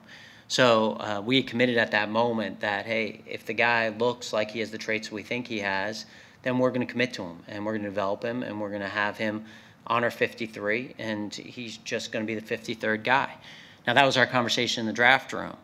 So 0.49 0.93
uh, 1.01 1.23
we 1.25 1.43
committed 1.43 1.77
at 1.77 1.91
that 1.93 2.11
moment 2.11 2.61
that 2.61 2.87
hey, 2.87 3.23
if 3.27 3.47
the 3.47 3.55
guy 3.55 3.89
looks 3.89 4.33
like 4.33 4.51
he 4.51 4.61
has 4.61 4.71
the 4.71 4.79
traits 4.79 5.11
we 5.11 5.23
think 5.23 5.49
he 5.49 5.61
has, 5.61 6.07
then 6.43 6.59
we're 6.59 6.71
going 6.71 6.87
to 6.87 6.91
commit 6.91 7.13
to 7.15 7.23
him 7.23 7.39
and 7.49 7.65
we're 7.65 7.73
going 7.73 7.85
to 7.85 7.89
develop 7.89 8.23
him 8.23 8.43
and 8.43 8.61
we're 8.61 8.69
going 8.69 8.83
to 8.83 8.89
have 8.89 9.17
him 9.17 9.45
honor 9.87 10.11
53 10.11 10.95
and 10.99 11.35
he's 11.35 11.77
just 11.79 12.13
going 12.13 12.27
to 12.27 12.35
be 12.35 12.39
the 12.39 12.57
53rd 12.57 13.05
guy. 13.05 13.35
Now 13.87 13.95
that 13.95 14.05
was 14.05 14.17
our 14.17 14.27
conversation 14.27 14.81
in 14.81 14.87
the 14.87 14.93
draft 14.93 15.33
room. 15.33 15.57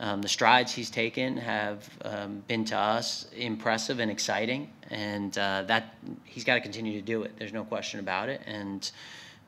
Um, 0.00 0.22
the 0.22 0.28
strides 0.28 0.72
he's 0.72 0.90
taken 0.90 1.36
have 1.36 1.88
um, 2.04 2.42
been 2.48 2.64
to 2.66 2.76
us 2.76 3.26
impressive 3.36 4.00
and 4.00 4.10
exciting, 4.10 4.68
and 4.90 5.36
uh, 5.38 5.62
that 5.66 5.94
he's 6.24 6.42
got 6.42 6.54
to 6.54 6.60
continue 6.60 6.94
to 6.94 7.00
do 7.00 7.22
it. 7.22 7.32
There's 7.38 7.52
no 7.52 7.64
question 7.64 8.00
about 8.00 8.28
it, 8.28 8.40
and 8.44 8.90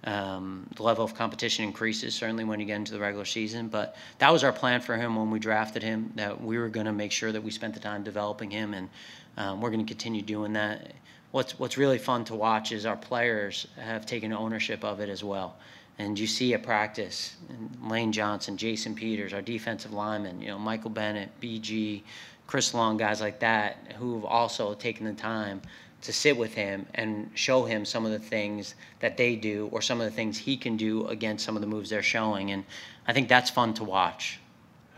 um, 0.04 0.68
the 0.76 0.84
level 0.84 1.04
of 1.04 1.16
competition 1.16 1.64
increases 1.64 2.14
certainly 2.14 2.44
when 2.44 2.60
you 2.60 2.66
get 2.66 2.76
into 2.76 2.92
the 2.92 3.00
regular 3.00 3.24
season. 3.24 3.66
But 3.66 3.96
that 4.18 4.32
was 4.32 4.44
our 4.44 4.52
plan 4.52 4.80
for 4.80 4.96
him 4.96 5.16
when 5.16 5.32
we 5.32 5.40
drafted 5.40 5.82
him. 5.82 6.12
That 6.14 6.40
we 6.40 6.58
were 6.58 6.68
going 6.68 6.86
to 6.86 6.92
make 6.92 7.10
sure 7.10 7.32
that 7.32 7.42
we 7.42 7.50
spent 7.50 7.74
the 7.74 7.80
time 7.80 8.04
developing 8.04 8.50
him, 8.50 8.72
and 8.72 8.88
um, 9.36 9.60
we're 9.60 9.70
going 9.70 9.84
to 9.84 9.88
continue 9.92 10.22
doing 10.22 10.52
that. 10.52 10.92
What's 11.32 11.58
What's 11.58 11.76
really 11.76 11.98
fun 11.98 12.24
to 12.26 12.34
watch 12.34 12.72
is 12.72 12.86
our 12.86 12.96
players 12.96 13.66
have 13.78 14.06
taken 14.06 14.32
ownership 14.32 14.84
of 14.84 15.00
it 15.00 15.08
as 15.08 15.22
well. 15.24 15.56
And 15.98 16.18
you 16.18 16.26
see 16.26 16.52
at 16.52 16.62
practice, 16.62 17.36
Lane 17.82 18.12
Johnson, 18.12 18.56
Jason 18.56 18.94
Peters, 18.94 19.32
our 19.32 19.40
defensive 19.40 19.92
linemen, 19.92 20.42
you 20.42 20.48
know, 20.48 20.58
Michael 20.58 20.90
Bennett, 20.90 21.30
BG, 21.40 22.02
Chris 22.46 22.74
Long, 22.74 22.96
guys 22.98 23.20
like 23.20 23.40
that, 23.40 23.78
who've 23.98 24.24
also 24.24 24.74
taken 24.74 25.06
the 25.06 25.14
time 25.14 25.62
to 26.02 26.12
sit 26.12 26.36
with 26.36 26.54
him 26.54 26.86
and 26.94 27.30
show 27.34 27.64
him 27.64 27.84
some 27.84 28.04
of 28.04 28.12
the 28.12 28.18
things 28.18 28.74
that 29.00 29.16
they 29.16 29.34
do 29.34 29.68
or 29.72 29.80
some 29.80 30.00
of 30.00 30.04
the 30.04 30.14
things 30.14 30.36
he 30.36 30.56
can 30.56 30.76
do 30.76 31.06
against 31.06 31.44
some 31.44 31.56
of 31.56 31.62
the 31.62 31.66
moves 31.66 31.88
they're 31.90 32.02
showing. 32.02 32.50
And 32.50 32.64
I 33.08 33.12
think 33.12 33.28
that's 33.28 33.50
fun 33.50 33.72
to 33.74 33.84
watch. 33.84 34.38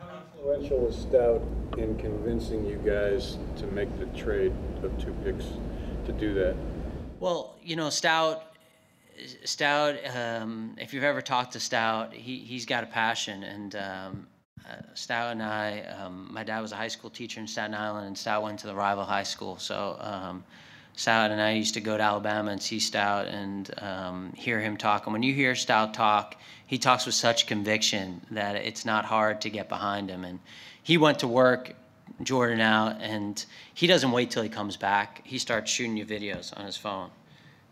How 0.00 0.08
influential 0.34 0.78
was 0.80 0.96
Stout 0.96 1.42
in 1.78 1.96
convincing 1.96 2.66
you 2.66 2.76
guys 2.84 3.38
to 3.58 3.66
make 3.68 3.88
the 3.98 4.06
trade 4.18 4.52
of 4.82 4.98
two 5.02 5.14
picks 5.24 5.44
to 6.08 6.12
do 6.12 6.34
that? 6.34 6.56
Well, 7.20 7.54
you 7.62 7.76
know, 7.76 7.90
Stout 7.90 8.48
Stout, 9.44 9.96
um, 10.14 10.76
if 10.78 10.94
you've 10.94 11.04
ever 11.04 11.20
talked 11.20 11.52
to 11.52 11.60
Stout, 11.60 12.12
he, 12.12 12.38
he's 12.38 12.66
got 12.66 12.84
a 12.84 12.86
passion. 12.86 13.42
And 13.42 13.76
um, 13.76 14.26
uh, 14.68 14.76
Stout 14.94 15.32
and 15.32 15.42
I, 15.42 15.80
um, 15.80 16.28
my 16.30 16.44
dad 16.44 16.60
was 16.60 16.72
a 16.72 16.76
high 16.76 16.88
school 16.88 17.10
teacher 17.10 17.40
in 17.40 17.46
Staten 17.46 17.74
Island, 17.74 18.06
and 18.06 18.16
Stout 18.16 18.42
went 18.42 18.58
to 18.60 18.66
the 18.66 18.74
rival 18.74 19.04
high 19.04 19.24
school. 19.24 19.58
So 19.58 19.96
um, 20.00 20.44
Stout 20.94 21.30
and 21.30 21.40
I 21.40 21.52
used 21.52 21.74
to 21.74 21.80
go 21.80 21.96
to 21.96 22.02
Alabama 22.02 22.50
and 22.50 22.62
see 22.62 22.78
Stout 22.78 23.26
and 23.26 23.70
um, 23.78 24.32
hear 24.36 24.60
him 24.60 24.76
talk. 24.76 25.06
And 25.06 25.12
when 25.12 25.22
you 25.22 25.34
hear 25.34 25.54
Stout 25.54 25.94
talk, 25.94 26.36
he 26.66 26.78
talks 26.78 27.06
with 27.06 27.14
such 27.14 27.46
conviction 27.46 28.20
that 28.30 28.56
it's 28.56 28.84
not 28.84 29.04
hard 29.04 29.40
to 29.42 29.50
get 29.50 29.68
behind 29.68 30.10
him. 30.10 30.24
And 30.24 30.38
he 30.82 30.98
went 30.98 31.20
to 31.20 31.28
work 31.28 31.74
Jordan 32.22 32.60
out, 32.60 33.00
and 33.00 33.44
he 33.74 33.86
doesn't 33.86 34.10
wait 34.10 34.30
till 34.30 34.42
he 34.42 34.48
comes 34.48 34.76
back. 34.76 35.22
He 35.24 35.38
starts 35.38 35.70
shooting 35.70 35.96
you 35.96 36.04
videos 36.04 36.56
on 36.58 36.66
his 36.66 36.76
phone 36.76 37.10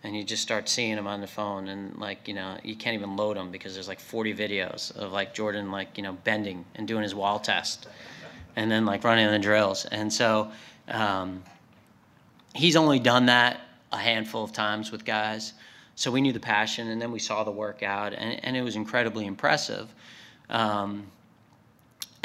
and 0.03 0.15
you 0.15 0.23
just 0.23 0.43
start 0.43 0.69
seeing 0.69 0.97
him 0.97 1.07
on 1.07 1.21
the 1.21 1.27
phone 1.27 1.69
and 1.69 1.97
like 1.97 2.29
you 2.29 2.35
know 2.35 2.57
you 2.63 2.77
can't 2.77 2.95
even 2.95 3.17
load 3.17 3.37
them 3.37 3.51
because 3.51 3.73
there's 3.75 3.89
like 3.89 3.99
40 3.99 4.35
videos 4.35 4.95
of 4.95 5.11
like 5.11 5.33
jordan 5.35 5.73
like 5.73 5.97
you 5.97 6.03
know 6.03 6.13
bending 6.23 6.67
and 6.75 6.87
doing 6.87 7.03
his 7.03 7.15
wall 7.15 7.41
test 7.41 7.89
and 8.57 8.71
then 8.71 8.87
like 8.87 9.05
running 9.05 9.31
the 9.31 9.39
drills. 9.39 9.85
And 9.85 10.13
so 10.13 10.51
um, 10.89 11.43
he's 12.55 12.75
only 12.75 12.99
done 12.99 13.27
that 13.27 13.61
a 13.93 13.99
handful 13.99 14.43
of 14.43 14.53
times 14.53 14.91
with 14.91 15.05
guys. 15.05 15.53
So 15.95 16.11
we 16.11 16.21
knew 16.21 16.33
the 16.33 16.41
passion 16.41 16.89
and 16.89 17.01
then 17.01 17.13
we 17.13 17.19
saw 17.19 17.45
the 17.45 17.51
workout 17.51 18.15
and, 18.15 18.45
and 18.45 18.57
it 18.57 18.63
was 18.63 18.77
incredibly 18.77 19.27
impressive. 19.27 19.95
Um, 20.49 21.07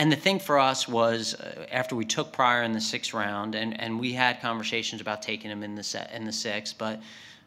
and 0.02 0.12
the 0.12 0.16
thing 0.16 0.40
for 0.40 0.58
us 0.58 0.88
was 0.88 1.36
uh, 1.36 1.68
after 1.72 1.96
we 1.96 2.06
took 2.06 2.34
Pryor 2.34 2.64
in 2.64 2.72
the 2.72 2.82
sixth 2.82 3.14
round, 3.14 3.54
and, 3.54 3.80
and 3.80 4.00
we 4.00 4.14
had 4.14 4.42
conversations 4.42 5.00
about 5.00 5.22
taking 5.22 5.52
him 5.52 5.62
in 5.62 5.76
the 5.76 5.84
set 5.84 6.12
in 6.12 6.26
the 6.26 6.32
sixth, 6.32 6.76
but 6.76 7.00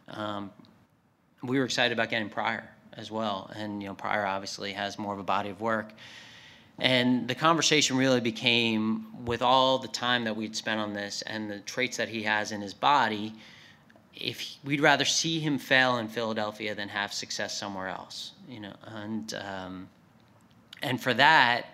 um, 0.06 0.52
we 1.42 1.58
were 1.58 1.64
excited 1.64 1.92
about 1.92 2.10
getting 2.10 2.28
Pryor 2.28 2.70
as 2.92 3.10
well. 3.10 3.50
And, 3.56 3.82
you 3.82 3.88
know, 3.88 3.94
Pryor 3.96 4.24
obviously 4.24 4.72
has 4.72 5.00
more 5.00 5.12
of 5.12 5.18
a 5.18 5.24
body 5.24 5.50
of 5.50 5.60
work. 5.60 5.94
And 6.78 7.26
the 7.26 7.34
conversation 7.34 7.96
really 7.96 8.20
became 8.20 9.24
with 9.24 9.42
all 9.42 9.78
the 9.78 9.88
time 9.88 10.22
that 10.22 10.36
we'd 10.36 10.54
spent 10.54 10.78
on 10.78 10.92
this 10.92 11.22
and 11.22 11.50
the 11.50 11.58
traits 11.58 11.96
that 11.96 12.08
he 12.08 12.22
has 12.22 12.52
in 12.52 12.60
his 12.60 12.72
body, 12.72 13.34
if 14.14 14.58
we'd 14.62 14.80
rather 14.80 15.04
see 15.04 15.40
him 15.40 15.58
fail 15.58 15.96
in 15.96 16.06
Philadelphia 16.06 16.72
than 16.76 16.88
have 16.88 17.12
success 17.12 17.58
somewhere 17.58 17.88
else, 17.88 18.30
you 18.48 18.60
know. 18.60 18.74
And 18.86 19.34
um, 19.34 19.88
and 20.84 21.00
for 21.00 21.14
that, 21.14 21.73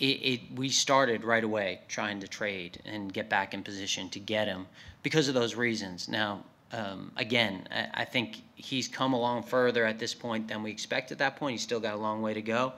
it, 0.00 0.04
it, 0.04 0.40
we 0.54 0.70
started 0.70 1.24
right 1.24 1.44
away 1.44 1.80
trying 1.86 2.20
to 2.20 2.28
trade 2.28 2.80
and 2.86 3.12
get 3.12 3.28
back 3.28 3.52
in 3.52 3.62
position 3.62 4.08
to 4.10 4.18
get 4.18 4.48
him 4.48 4.66
because 5.02 5.28
of 5.28 5.34
those 5.34 5.54
reasons. 5.54 6.08
Now, 6.08 6.42
um, 6.72 7.12
again, 7.16 7.68
I, 7.70 8.02
I, 8.02 8.04
think 8.04 8.42
he's 8.54 8.88
come 8.88 9.12
along 9.12 9.42
further 9.42 9.84
at 9.84 9.98
this 9.98 10.14
point 10.14 10.48
than 10.48 10.62
we 10.62 10.70
expect 10.70 11.12
at 11.12 11.18
that 11.18 11.36
point. 11.36 11.52
He's 11.52 11.62
still 11.62 11.80
got 11.80 11.94
a 11.94 11.98
long 11.98 12.22
way 12.22 12.32
to 12.32 12.42
go. 12.42 12.72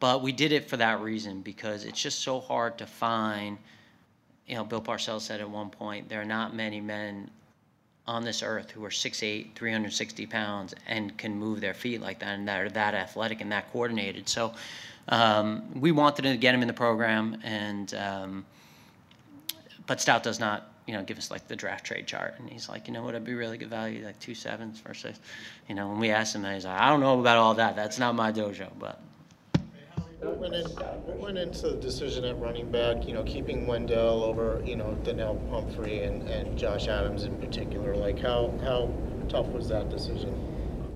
But 0.00 0.22
we 0.22 0.30
did 0.30 0.52
it 0.52 0.68
for 0.68 0.76
that 0.76 1.00
reason 1.00 1.40
because 1.40 1.84
it's 1.84 2.00
just 2.00 2.20
so 2.20 2.40
hard 2.40 2.78
to 2.78 2.86
find. 2.86 3.58
You 4.46 4.56
know, 4.56 4.64
Bill 4.64 4.82
Parcells 4.82 5.22
said 5.22 5.40
at 5.40 5.48
one 5.48 5.70
point, 5.70 6.08
there 6.08 6.20
are 6.20 6.26
not 6.26 6.54
many 6.54 6.80
men 6.80 7.30
on 8.06 8.24
this 8.24 8.42
earth 8.42 8.70
who 8.70 8.84
are 8.84 8.90
6'8, 8.90 9.54
360 9.54 10.26
pounds 10.26 10.74
and 10.86 11.16
can 11.18 11.34
move 11.34 11.60
their 11.60 11.74
feet 11.74 12.00
like 12.00 12.18
that 12.20 12.38
and 12.38 12.48
that 12.48 12.60
are 12.60 12.70
that 12.70 12.94
athletic 12.94 13.40
and 13.40 13.52
that 13.52 13.70
coordinated. 13.72 14.28
So 14.28 14.54
um, 15.08 15.80
we 15.80 15.92
wanted 15.92 16.22
to 16.22 16.36
get 16.36 16.54
him 16.54 16.62
in 16.62 16.68
the 16.68 16.74
program, 16.74 17.38
and 17.42 17.94
um, 17.94 18.46
but 19.86 20.00
Stout 20.00 20.22
does 20.22 20.38
not 20.38 20.70
you 20.88 20.94
know, 20.94 21.02
give 21.02 21.18
us 21.18 21.30
like 21.30 21.46
the 21.46 21.54
draft 21.54 21.84
trade 21.84 22.06
chart. 22.06 22.36
And 22.38 22.48
he's 22.48 22.66
like, 22.66 22.88
you 22.88 22.94
know 22.94 23.02
what, 23.02 23.10
it'd 23.10 23.22
be 23.22 23.34
really 23.34 23.58
good 23.58 23.68
value, 23.68 24.06
like 24.06 24.18
two 24.20 24.34
sevens 24.34 24.80
versus, 24.80 25.20
you 25.68 25.74
know, 25.74 25.86
when 25.86 25.98
we 25.98 26.08
asked 26.08 26.34
him, 26.34 26.42
he's 26.44 26.64
like, 26.64 26.80
I 26.80 26.88
don't 26.88 27.00
know 27.00 27.20
about 27.20 27.36
all 27.36 27.52
that. 27.54 27.76
That's 27.76 27.98
not 27.98 28.14
my 28.14 28.32
dojo, 28.32 28.70
but. 28.78 28.98
How 29.54 30.30
What 30.30 30.38
went 30.38 30.54
in, 30.54 30.64
what 30.64 31.18
went 31.18 31.36
into 31.36 31.68
the 31.68 31.76
decision 31.76 32.24
at 32.24 32.40
running 32.40 32.70
back, 32.70 33.06
you 33.06 33.12
know, 33.12 33.22
keeping 33.22 33.66
Wendell 33.66 34.24
over, 34.24 34.62
you 34.64 34.76
know, 34.76 34.94
Donnel 35.04 35.36
Pumphrey 35.50 36.04
and, 36.04 36.26
and 36.26 36.56
Josh 36.56 36.88
Adams 36.88 37.24
in 37.24 37.36
particular? 37.36 37.94
Like, 37.94 38.18
how, 38.18 38.54
how 38.62 38.90
tough 39.28 39.48
was 39.48 39.68
that 39.68 39.90
decision? 39.90 40.34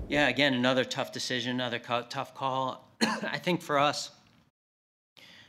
Yeah, 0.07 0.27
again, 0.27 0.55
another 0.55 0.85
tough 0.85 1.11
decision, 1.11 1.51
another 1.51 1.77
co- 1.77 2.07
tough 2.09 2.33
call. 2.33 2.83
I 3.23 3.37
think 3.37 3.61
for 3.61 3.77
us, 3.77 4.11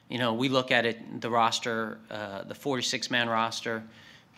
you 0.08 0.18
know, 0.18 0.34
we 0.34 0.48
look 0.48 0.70
at 0.70 0.84
it, 0.84 1.20
the 1.20 1.30
roster, 1.30 1.98
uh, 2.10 2.42
the 2.44 2.54
46 2.54 3.10
man 3.10 3.28
roster, 3.28 3.82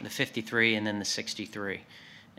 the 0.01 0.11
53, 0.11 0.77
and 0.77 0.87
then 0.87 0.99
the 0.99 1.05
63. 1.05 1.81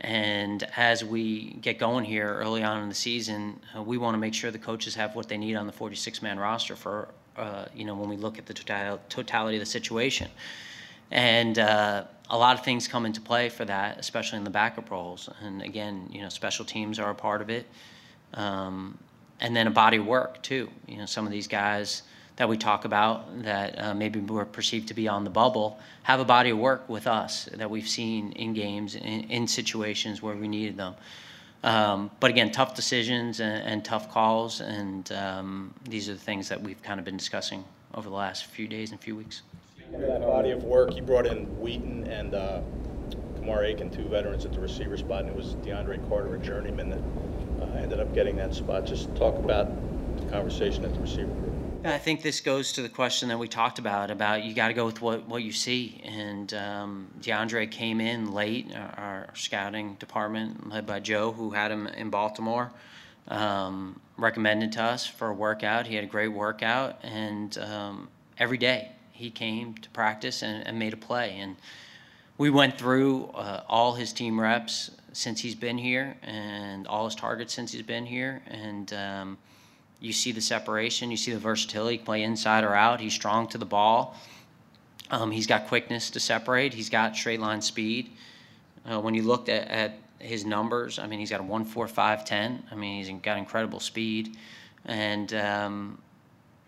And 0.00 0.62
as 0.76 1.04
we 1.04 1.54
get 1.60 1.78
going 1.78 2.04
here 2.04 2.32
early 2.32 2.62
on 2.62 2.82
in 2.82 2.88
the 2.88 2.94
season, 2.94 3.60
uh, 3.76 3.82
we 3.82 3.98
want 3.98 4.14
to 4.14 4.18
make 4.18 4.32
sure 4.32 4.50
the 4.50 4.58
coaches 4.58 4.94
have 4.94 5.16
what 5.16 5.28
they 5.28 5.36
need 5.36 5.56
on 5.56 5.66
the 5.66 5.72
46 5.72 6.22
man 6.22 6.38
roster 6.38 6.76
for, 6.76 7.08
uh, 7.36 7.66
you 7.74 7.84
know, 7.84 7.96
when 7.96 8.08
we 8.08 8.16
look 8.16 8.38
at 8.38 8.46
the 8.46 8.54
total- 8.54 9.00
totality 9.08 9.56
of 9.56 9.60
the 9.60 9.66
situation. 9.66 10.30
And 11.10 11.58
uh, 11.58 12.04
a 12.30 12.38
lot 12.38 12.56
of 12.56 12.64
things 12.64 12.86
come 12.86 13.06
into 13.06 13.20
play 13.20 13.48
for 13.48 13.64
that, 13.64 13.98
especially 13.98 14.38
in 14.38 14.44
the 14.44 14.50
backup 14.50 14.90
roles. 14.90 15.28
And 15.42 15.62
again, 15.62 16.08
you 16.12 16.20
know, 16.20 16.28
special 16.28 16.64
teams 16.64 16.98
are 16.98 17.10
a 17.10 17.14
part 17.14 17.42
of 17.42 17.50
it. 17.50 17.66
Um, 18.34 18.98
and 19.40 19.54
then 19.54 19.66
a 19.66 19.70
body 19.70 19.98
of 19.98 20.06
work, 20.06 20.42
too. 20.42 20.68
You 20.86 20.98
know, 20.98 21.06
some 21.06 21.26
of 21.26 21.32
these 21.32 21.48
guys 21.48 22.02
that 22.36 22.48
we 22.48 22.56
talk 22.56 22.84
about 22.84 23.42
that 23.42 23.78
uh, 23.78 23.94
maybe 23.94 24.20
were 24.20 24.44
perceived 24.44 24.88
to 24.88 24.94
be 24.94 25.08
on 25.08 25.24
the 25.24 25.30
bubble 25.30 25.80
have 26.04 26.20
a 26.20 26.24
body 26.24 26.50
of 26.50 26.58
work 26.58 26.88
with 26.88 27.06
us 27.06 27.48
that 27.54 27.68
we've 27.68 27.88
seen 27.88 28.32
in 28.32 28.54
games, 28.54 28.94
in, 28.94 29.02
in 29.02 29.48
situations 29.48 30.22
where 30.22 30.36
we 30.36 30.48
needed 30.48 30.76
them. 30.76 30.94
Um, 31.64 32.10
but 32.20 32.30
again, 32.30 32.52
tough 32.52 32.76
decisions 32.76 33.40
and, 33.40 33.62
and 33.66 33.84
tough 33.84 34.10
calls. 34.10 34.60
And 34.60 35.10
um, 35.12 35.74
these 35.88 36.08
are 36.08 36.14
the 36.14 36.20
things 36.20 36.48
that 36.48 36.62
we've 36.62 36.80
kind 36.82 37.00
of 37.00 37.04
been 37.04 37.16
discussing 37.16 37.64
over 37.94 38.08
the 38.08 38.14
last 38.14 38.46
few 38.46 38.68
days 38.68 38.92
and 38.92 39.00
few 39.00 39.16
weeks. 39.16 39.42
That 39.92 40.20
body 40.20 40.50
of 40.50 40.62
work, 40.62 40.92
he 40.92 41.00
brought 41.00 41.26
in 41.26 41.44
Wheaton 41.60 42.06
and 42.06 42.34
uh, 42.34 42.60
Kamar 43.36 43.64
Aiken, 43.64 43.90
two 43.90 44.04
veterans 44.04 44.44
at 44.44 44.52
the 44.52 44.60
receiver 44.60 44.96
spot, 44.96 45.22
and 45.22 45.30
it 45.30 45.36
was 45.36 45.54
DeAndre 45.56 46.06
Carter, 46.08 46.36
a 46.36 46.38
journeyman, 46.38 46.90
that 46.90 47.00
uh, 47.60 47.66
ended 47.76 48.00
up 48.00 48.14
getting 48.14 48.36
that 48.36 48.54
spot. 48.54 48.86
Just 48.86 49.14
talk 49.16 49.36
about 49.38 49.68
the 50.20 50.26
conversation 50.30 50.84
at 50.84 50.94
the 50.94 51.00
receiver 51.00 51.32
group. 51.32 51.54
I 51.84 51.98
think 51.98 52.22
this 52.22 52.40
goes 52.40 52.72
to 52.72 52.82
the 52.82 52.88
question 52.88 53.28
that 53.28 53.38
we 53.38 53.46
talked 53.46 53.78
about 53.78 54.10
about 54.10 54.42
you 54.42 54.52
got 54.52 54.68
to 54.68 54.74
go 54.74 54.84
with 54.84 55.00
what, 55.00 55.28
what 55.28 55.42
you 55.42 55.52
see. 55.52 56.00
And 56.04 56.52
um, 56.54 57.08
DeAndre 57.20 57.70
came 57.70 58.00
in 58.00 58.32
late, 58.32 58.72
our, 58.74 58.94
our 58.98 59.28
scouting 59.34 59.94
department 59.94 60.68
led 60.68 60.86
by 60.86 60.98
Joe, 61.00 61.30
who 61.32 61.50
had 61.50 61.70
him 61.70 61.86
in 61.86 62.10
Baltimore, 62.10 62.72
um, 63.28 64.00
recommended 64.16 64.72
to 64.72 64.82
us 64.82 65.06
for 65.06 65.28
a 65.28 65.34
workout. 65.34 65.86
He 65.86 65.94
had 65.94 66.02
a 66.02 66.08
great 66.08 66.28
workout, 66.28 66.98
and 67.04 67.56
um, 67.58 68.08
every 68.38 68.58
day 68.58 68.90
he 69.12 69.30
came 69.30 69.74
to 69.74 69.88
practice 69.90 70.42
and, 70.42 70.66
and 70.66 70.78
made 70.78 70.92
a 70.92 70.96
play. 70.96 71.38
And 71.38 71.56
we 72.38 72.50
went 72.50 72.78
through 72.78 73.26
uh, 73.34 73.64
all 73.68 73.94
his 73.94 74.12
team 74.12 74.40
reps 74.40 74.92
since 75.12 75.40
he's 75.40 75.56
been 75.56 75.76
here 75.76 76.16
and 76.22 76.86
all 76.86 77.04
his 77.04 77.16
targets 77.16 77.52
since 77.52 77.72
he's 77.72 77.82
been 77.82 78.06
here. 78.06 78.40
And 78.46 78.92
um, 78.92 79.38
you 80.00 80.12
see 80.12 80.30
the 80.30 80.40
separation, 80.40 81.10
you 81.10 81.16
see 81.16 81.32
the 81.32 81.40
versatility, 81.40 81.94
he 81.94 81.98
can 81.98 82.06
play 82.06 82.22
inside 82.22 82.62
or 82.62 82.74
out. 82.74 83.00
He's 83.00 83.12
strong 83.12 83.48
to 83.48 83.58
the 83.58 83.66
ball. 83.66 84.16
Um, 85.10 85.32
he's 85.32 85.48
got 85.48 85.66
quickness 85.66 86.10
to 86.10 86.20
separate. 86.20 86.72
He's 86.72 86.88
got 86.88 87.16
straight 87.16 87.40
line 87.40 87.60
speed. 87.60 88.12
Uh, 88.88 89.00
when 89.00 89.14
you 89.14 89.22
looked 89.22 89.48
at, 89.48 89.68
at 89.68 89.98
his 90.20 90.44
numbers, 90.44 91.00
I 91.00 91.08
mean, 91.08 91.18
he's 91.18 91.30
got 91.30 91.40
a 91.40 91.44
1.4510. 91.44 92.62
I 92.70 92.74
mean, 92.76 93.04
he's 93.04 93.20
got 93.20 93.36
incredible 93.36 93.80
speed. 93.80 94.36
And 94.84 95.34
um, 95.34 95.98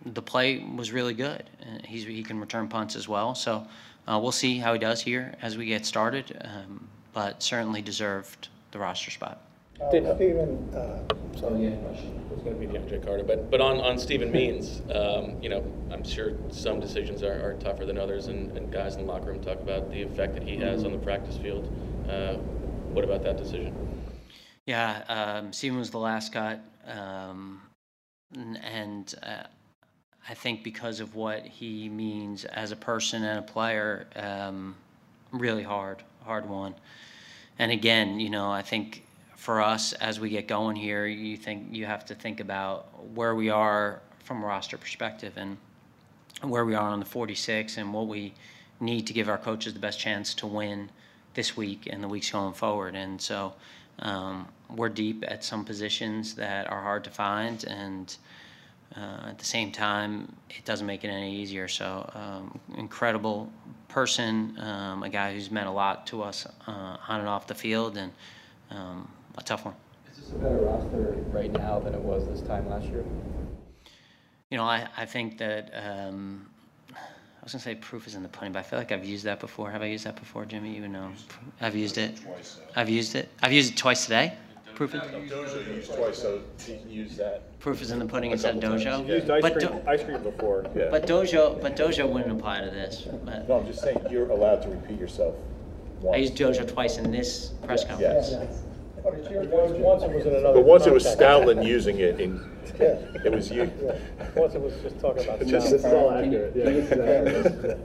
the 0.05 0.23
play 0.23 0.59
was 0.59 0.91
really 0.91 1.15
good. 1.15 1.45
Uh, 1.63 1.87
he 1.87 2.23
can 2.25 2.41
return 2.41 2.67
punts 2.67 2.97
as 2.97 3.07
well. 3.07 3.37
So 3.37 3.67
uh, 4.11 4.19
we'll 4.19 4.33
see 4.33 4.59
how 4.59 4.73
he 4.73 4.79
does 4.79 5.01
here 5.01 5.35
as 5.41 5.57
we 5.57 5.67
get 5.67 5.87
started, 5.87 6.37
um, 6.45 6.89
but 7.13 7.43
certainly 7.43 7.81
deserved 7.81 8.49
the 8.73 8.79
roster 8.79 9.11
spot. 9.11 9.41
Did 9.91 10.05
Steven, 10.17 10.69
uh, 10.75 11.39
sorry. 11.39 11.65
It's 11.67 12.43
going 12.43 12.61
to 12.61 12.67
be 12.67 12.67
DeAndre 12.67 13.05
Carter, 13.05 13.25
but 13.25 13.51
but 13.51 13.61
on 13.61 13.79
on 13.81 13.99
Steven 13.99 14.31
Means, 14.31 14.83
um, 14.95 15.41
you 15.43 15.49
know, 15.49 15.65
I'm 15.91 16.05
sure 16.05 16.33
some 16.51 16.81
decisions 16.81 17.23
are, 17.23 17.33
are 17.33 17.55
tougher 17.55 17.87
than 17.87 17.97
others, 17.99 18.27
and, 18.27 18.57
and 18.57 18.71
guys 18.71 18.97
in 18.97 19.07
the 19.07 19.13
locker 19.13 19.27
room 19.27 19.41
talk 19.41 19.59
about 19.61 19.91
the 19.91 20.03
effect 20.03 20.35
that 20.35 20.43
he 20.43 20.57
has 20.59 20.85
on 20.85 20.93
the 20.93 20.99
practice 20.99 21.37
field. 21.39 21.73
Uh, 22.09 22.35
what 22.93 23.05
about 23.05 23.23
that 23.23 23.37
decision? 23.39 23.75
Yeah, 24.67 25.03
um, 25.09 25.53
Steven 25.53 25.79
was 25.79 25.91
the 25.91 25.99
last 25.99 26.33
cut, 26.33 26.61
um, 26.87 27.63
n- 28.37 28.61
and 28.63 29.15
uh, 29.23 29.45
I 30.29 30.35
think 30.35 30.63
because 30.63 31.01
of 31.01 31.15
what 31.15 31.47
he 31.47 31.89
means 31.89 32.45
as 32.45 32.73
a 32.73 32.77
person 32.77 33.25
and 33.25 33.39
a 33.39 33.43
player, 33.43 34.07
um, 34.17 34.77
really 35.33 35.63
hard, 35.63 36.03
hard 36.25 36.49
one. 36.49 36.75
And 37.59 37.73
again, 37.73 38.21
you 38.21 38.31
know, 38.31 38.51
I 38.51 38.63
think 38.63 39.05
for 39.37 39.61
us 39.61 39.93
as 39.95 40.21
we 40.21 40.31
get 40.31 40.47
going 40.47 40.77
here, 40.77 41.07
you 41.07 41.37
think 41.37 41.69
you 41.73 41.87
have 41.87 42.05
to 42.07 42.15
think 42.15 42.41
about 42.41 42.87
where 43.15 43.35
we 43.35 43.49
are 43.51 44.01
from 44.23 44.43
a 44.43 44.47
roster 44.47 44.77
perspective 44.77 45.33
and 45.37 45.57
where 46.43 46.65
we 46.65 46.75
are 46.75 46.89
on 46.89 47.01
the 47.01 47.07
46 47.07 47.77
and 47.77 47.93
what 47.93 48.07
we 48.07 48.33
need 48.81 49.07
to 49.07 49.13
give 49.13 49.29
our 49.29 49.39
coaches 49.39 49.75
the 49.75 49.81
best 49.81 49.99
chance 49.99 50.35
to 50.35 50.47
win 50.47 50.91
this 51.35 51.57
week 51.57 51.89
and 51.91 52.03
the 52.03 52.09
weeks 52.09 52.31
going 52.31 52.55
forward. 52.55 52.95
And 52.95 53.21
so 53.21 53.55
um, 54.01 54.49
we're 54.75 54.89
deep 54.89 55.25
at 55.27 55.45
some 55.45 55.65
positions 55.65 56.35
that 56.35 56.71
are 56.71 56.83
hard 56.83 57.05
to 57.05 57.11
find, 57.11 57.65
and 57.65 58.17
uh, 58.97 59.29
at 59.29 59.39
the 59.39 59.45
same 59.45 59.71
time, 59.71 60.33
it 60.51 60.65
doesn't 60.65 60.87
make 60.87 61.05
it 61.05 61.09
any 61.09 61.35
easier. 61.35 61.69
So 61.69 62.11
um, 62.15 62.59
incredible 62.77 63.53
person, 63.89 64.59
um, 64.61 65.03
a 65.03 65.09
guy 65.09 65.33
who's 65.33 65.51
meant 65.51 65.69
a 65.69 65.71
lot 65.71 66.07
to 66.09 66.23
us 66.23 66.47
uh, 66.67 66.97
on 67.09 67.21
and 67.21 67.29
off 67.29 67.47
the 67.47 67.55
field, 67.55 67.97
and 67.97 68.13
um, 68.71 69.09
a 69.39 69.43
tough 69.43 69.65
one. 69.65 69.75
Is 70.11 70.19
this 70.19 70.33
a 70.33 70.35
better 70.35 70.57
roster 70.57 71.17
right 71.31 71.53
now 71.53 71.79
than 71.81 71.95
it 71.95 72.01
was 72.01 72.27
this 72.27 72.41
time 72.47 72.69
last 72.69 72.87
year? 72.87 73.05
You 74.51 74.59
know, 74.59 74.65
I, 74.65 74.89
I 74.97 75.07
think 75.07 75.39
that 75.39 75.73
um, 75.75 76.49
I 76.95 77.45
was 77.45 77.53
gonna 77.53 77.63
say 77.63 77.77
proof 77.77 78.07
is 78.09 78.17
in 78.17 78.23
the 78.23 78.29
pudding, 78.29 78.53
but 78.53 78.59
I 78.59 78.63
feel 78.63 78.79
like 78.79 78.91
I've 78.91 79.05
used 79.05 79.25
that 79.25 79.39
before. 79.39 79.71
Have 79.71 79.83
I 79.83 79.87
used 79.87 80.05
that 80.05 80.17
before, 80.17 80.45
Jimmy? 80.45 80.77
Even 80.77 80.93
though 80.93 81.13
I've 81.61 81.77
used 81.77 81.99
it. 81.99 82.19
I've 82.75 82.89
used 82.89 83.15
it. 83.15 83.29
I've 83.43 83.53
used 83.53 83.73
it 83.73 83.77
twice 83.77 84.05
today. 84.05 84.35
Proof 84.81 84.95
is, 84.95 85.03
Dojo 85.03 85.67
used 85.77 85.93
twice, 85.95 86.17
so 86.17 86.41
he 86.65 86.79
can 86.79 86.91
use 86.91 87.15
that. 87.19 87.59
proof 87.61 87.83
is 87.83 87.91
in 87.91 87.99
the 87.99 88.07
pudding 88.07 88.31
instead 88.31 88.55
of 88.57 88.63
dojo. 88.63 89.07
yeah. 89.07 89.17
Used 89.17 89.29
ice 89.31 89.43
But 89.43 89.53
cream, 89.53 89.69
do- 89.69 89.83
ice 89.87 90.03
cream 90.03 90.23
before. 90.23 90.65
Yeah. 90.75 90.89
But 90.91 91.07
dojo, 91.07 91.61
but 91.61 91.77
dojo 91.77 92.09
wouldn't 92.11 92.33
apply 92.33 92.63
to 92.63 92.71
this. 92.71 93.07
But 93.27 93.47
No, 93.47 93.59
I'm 93.61 93.67
just 93.67 93.83
saying, 93.83 93.99
you're 94.11 94.31
allowed 94.31 94.63
to 94.63 94.71
repeat 94.71 94.99
yourself 94.99 95.35
I 96.11 96.17
used 96.17 96.35
dojo 96.35 96.67
twice 96.67 96.97
in 96.97 97.13
this 97.13 97.49
press 97.63 97.85
Yes. 97.99 98.31
conference. 98.31 98.63
Oh, 99.05 99.11
once 99.81 100.03
it 100.03 100.11
was 100.15 100.25
in 100.25 100.35
another. 100.35 100.55
But 100.55 100.65
once 100.65 100.87
it 100.87 100.95
was 100.95 101.05
context. 101.05 101.29
Stoutland 101.29 101.67
using 101.67 101.99
it, 101.99 102.19
in, 102.19 102.41
Yeah. 102.81 102.97
it 103.23 103.33
was 103.33 103.51
you. 103.51 103.71
Once 104.35 104.55
it 104.55 104.63
was 104.63 104.73
just 104.83 104.99
talking 104.99 105.25
about. 105.25 105.41
Just- 105.47 105.67
sound. 105.69 105.75
It's 105.75 105.85
all 105.85 106.11
accurate, 106.11 107.79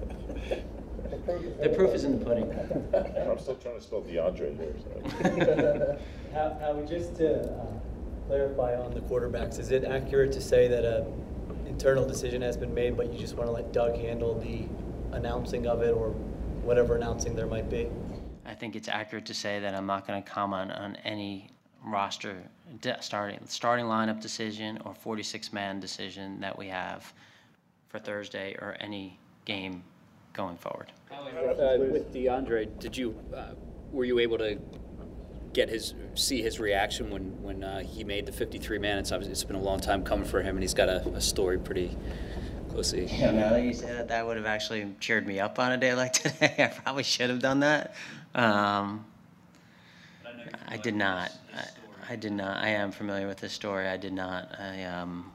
The 1.25 1.73
proof 1.75 1.93
is 1.93 2.03
in 2.03 2.19
the 2.19 2.25
pudding. 2.25 2.51
I'm 3.29 3.39
still 3.39 3.55
trying 3.55 3.75
to 3.77 3.81
spell 3.81 4.01
DeAndre 4.01 4.55
here, 4.57 4.75
so. 4.83 5.97
How- 6.33 6.57
Howie, 6.59 6.85
just 6.85 7.15
to 7.17 7.41
uh, 7.51 7.65
clarify 8.27 8.75
on 8.75 8.93
the 8.93 9.01
quarterbacks, 9.01 9.59
is 9.59 9.71
it 9.71 9.83
accurate 9.85 10.31
to 10.33 10.41
say 10.41 10.67
that 10.67 10.85
a 10.85 11.05
internal 11.65 12.05
decision 12.05 12.41
has 12.41 12.55
been 12.55 12.73
made, 12.73 12.95
but 12.95 13.11
you 13.11 13.19
just 13.19 13.35
want 13.35 13.47
to 13.47 13.51
let 13.51 13.73
Doug 13.73 13.97
handle 13.97 14.39
the 14.39 14.65
announcing 15.15 15.65
of 15.67 15.81
it 15.81 15.93
or 15.93 16.09
whatever 16.63 16.95
announcing 16.95 17.35
there 17.35 17.47
might 17.47 17.69
be? 17.69 17.87
I 18.45 18.53
think 18.53 18.75
it's 18.75 18.87
accurate 18.87 19.25
to 19.25 19.33
say 19.33 19.59
that 19.59 19.73
I'm 19.73 19.85
not 19.87 20.05
going 20.07 20.21
to 20.21 20.29
comment 20.29 20.71
on 20.71 20.95
any 20.97 21.49
roster 21.83 22.35
de- 22.81 23.01
starting 23.01 23.39
starting 23.45 23.85
lineup 23.85 24.19
decision 24.19 24.79
or 24.85 24.93
46 24.95 25.53
man 25.53 25.79
decision 25.79 26.39
that 26.39 26.57
we 26.57 26.67
have 26.67 27.13
for 27.89 27.99
Thursday 27.99 28.55
or 28.59 28.75
any 28.79 29.19
game 29.45 29.83
going 30.35 30.57
forward. 30.57 30.91
Uh, 31.11 31.77
with 31.79 32.13
DeAndre, 32.13 32.77
did 32.79 32.95
you 32.95 33.17
uh, 33.35 33.53
were 33.91 34.05
you 34.05 34.19
able 34.19 34.37
to 34.37 34.59
get 35.53 35.69
his 35.69 35.93
see 36.15 36.41
his 36.41 36.59
reaction 36.59 37.09
when 37.09 37.41
when 37.41 37.63
uh, 37.63 37.79
he 37.79 38.03
made 38.03 38.25
the 38.25 38.31
53 38.31 38.77
man? 38.77 38.99
It's 38.99 39.11
obviously 39.11 39.31
it's 39.31 39.43
been 39.43 39.55
a 39.55 39.61
long 39.61 39.79
time 39.79 40.03
coming 40.03 40.25
for 40.25 40.41
him, 40.41 40.55
and 40.55 40.63
he's 40.63 40.73
got 40.73 40.89
a, 40.89 41.07
a 41.09 41.21
story 41.21 41.57
pretty 41.57 41.97
closely. 42.69 43.05
Yeah, 43.05 43.31
now 43.31 43.49
that 43.51 43.63
you 43.63 43.73
say 43.73 43.91
that, 43.93 44.09
that 44.09 44.25
would 44.27 44.37
have 44.37 44.45
actually 44.45 44.93
cheered 44.99 45.25
me 45.25 45.39
up 45.39 45.57
on 45.57 45.71
a 45.71 45.77
day 45.77 45.93
like 45.93 46.13
today. 46.13 46.55
I 46.59 46.67
probably 46.67 47.03
should 47.03 47.29
have 47.29 47.39
done 47.39 47.61
that. 47.61 47.95
Um, 48.35 49.05
I 50.67 50.77
did 50.77 50.95
not. 50.95 51.31
I, 51.55 52.13
I 52.13 52.15
did 52.17 52.33
not. 52.33 52.57
I 52.57 52.69
am 52.69 52.91
familiar 52.91 53.27
with 53.27 53.37
this 53.37 53.53
story. 53.53 53.87
I 53.87 53.97
did 53.97 54.13
not. 54.13 54.59
I 54.59 54.83
um. 54.83 55.31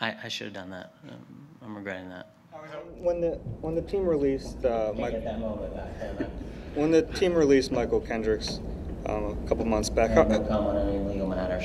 I, 0.00 0.14
I 0.22 0.28
should 0.28 0.44
have 0.44 0.54
done 0.54 0.70
that. 0.70 0.94
Um, 1.08 1.48
I'm 1.60 1.76
regretting 1.76 2.08
that. 2.10 2.28
When 2.96 3.20
the 3.20 3.30
when 3.60 3.74
the 3.74 3.82
team 3.82 4.06
released 4.06 4.64
uh, 4.64 4.92
Mike, 4.96 5.12
get 5.12 5.24
that 5.24 5.40
moment 5.40 5.74
back. 5.74 5.98
can 5.98 6.24
I? 6.24 6.78
when 6.78 6.90
the 6.90 7.02
team 7.02 7.34
released 7.34 7.70
Mychal 7.70 8.06
Kendricks 8.06 8.60
um, 9.06 9.38
a 9.44 9.48
couple 9.48 9.64
months 9.64 9.88
back, 9.88 10.10
I 10.10 10.14
how, 10.14 10.22
no 10.24 10.40
comment 10.40 10.78
on 10.78 10.88
any 10.88 10.98
legal 10.98 11.26
matters. 11.26 11.64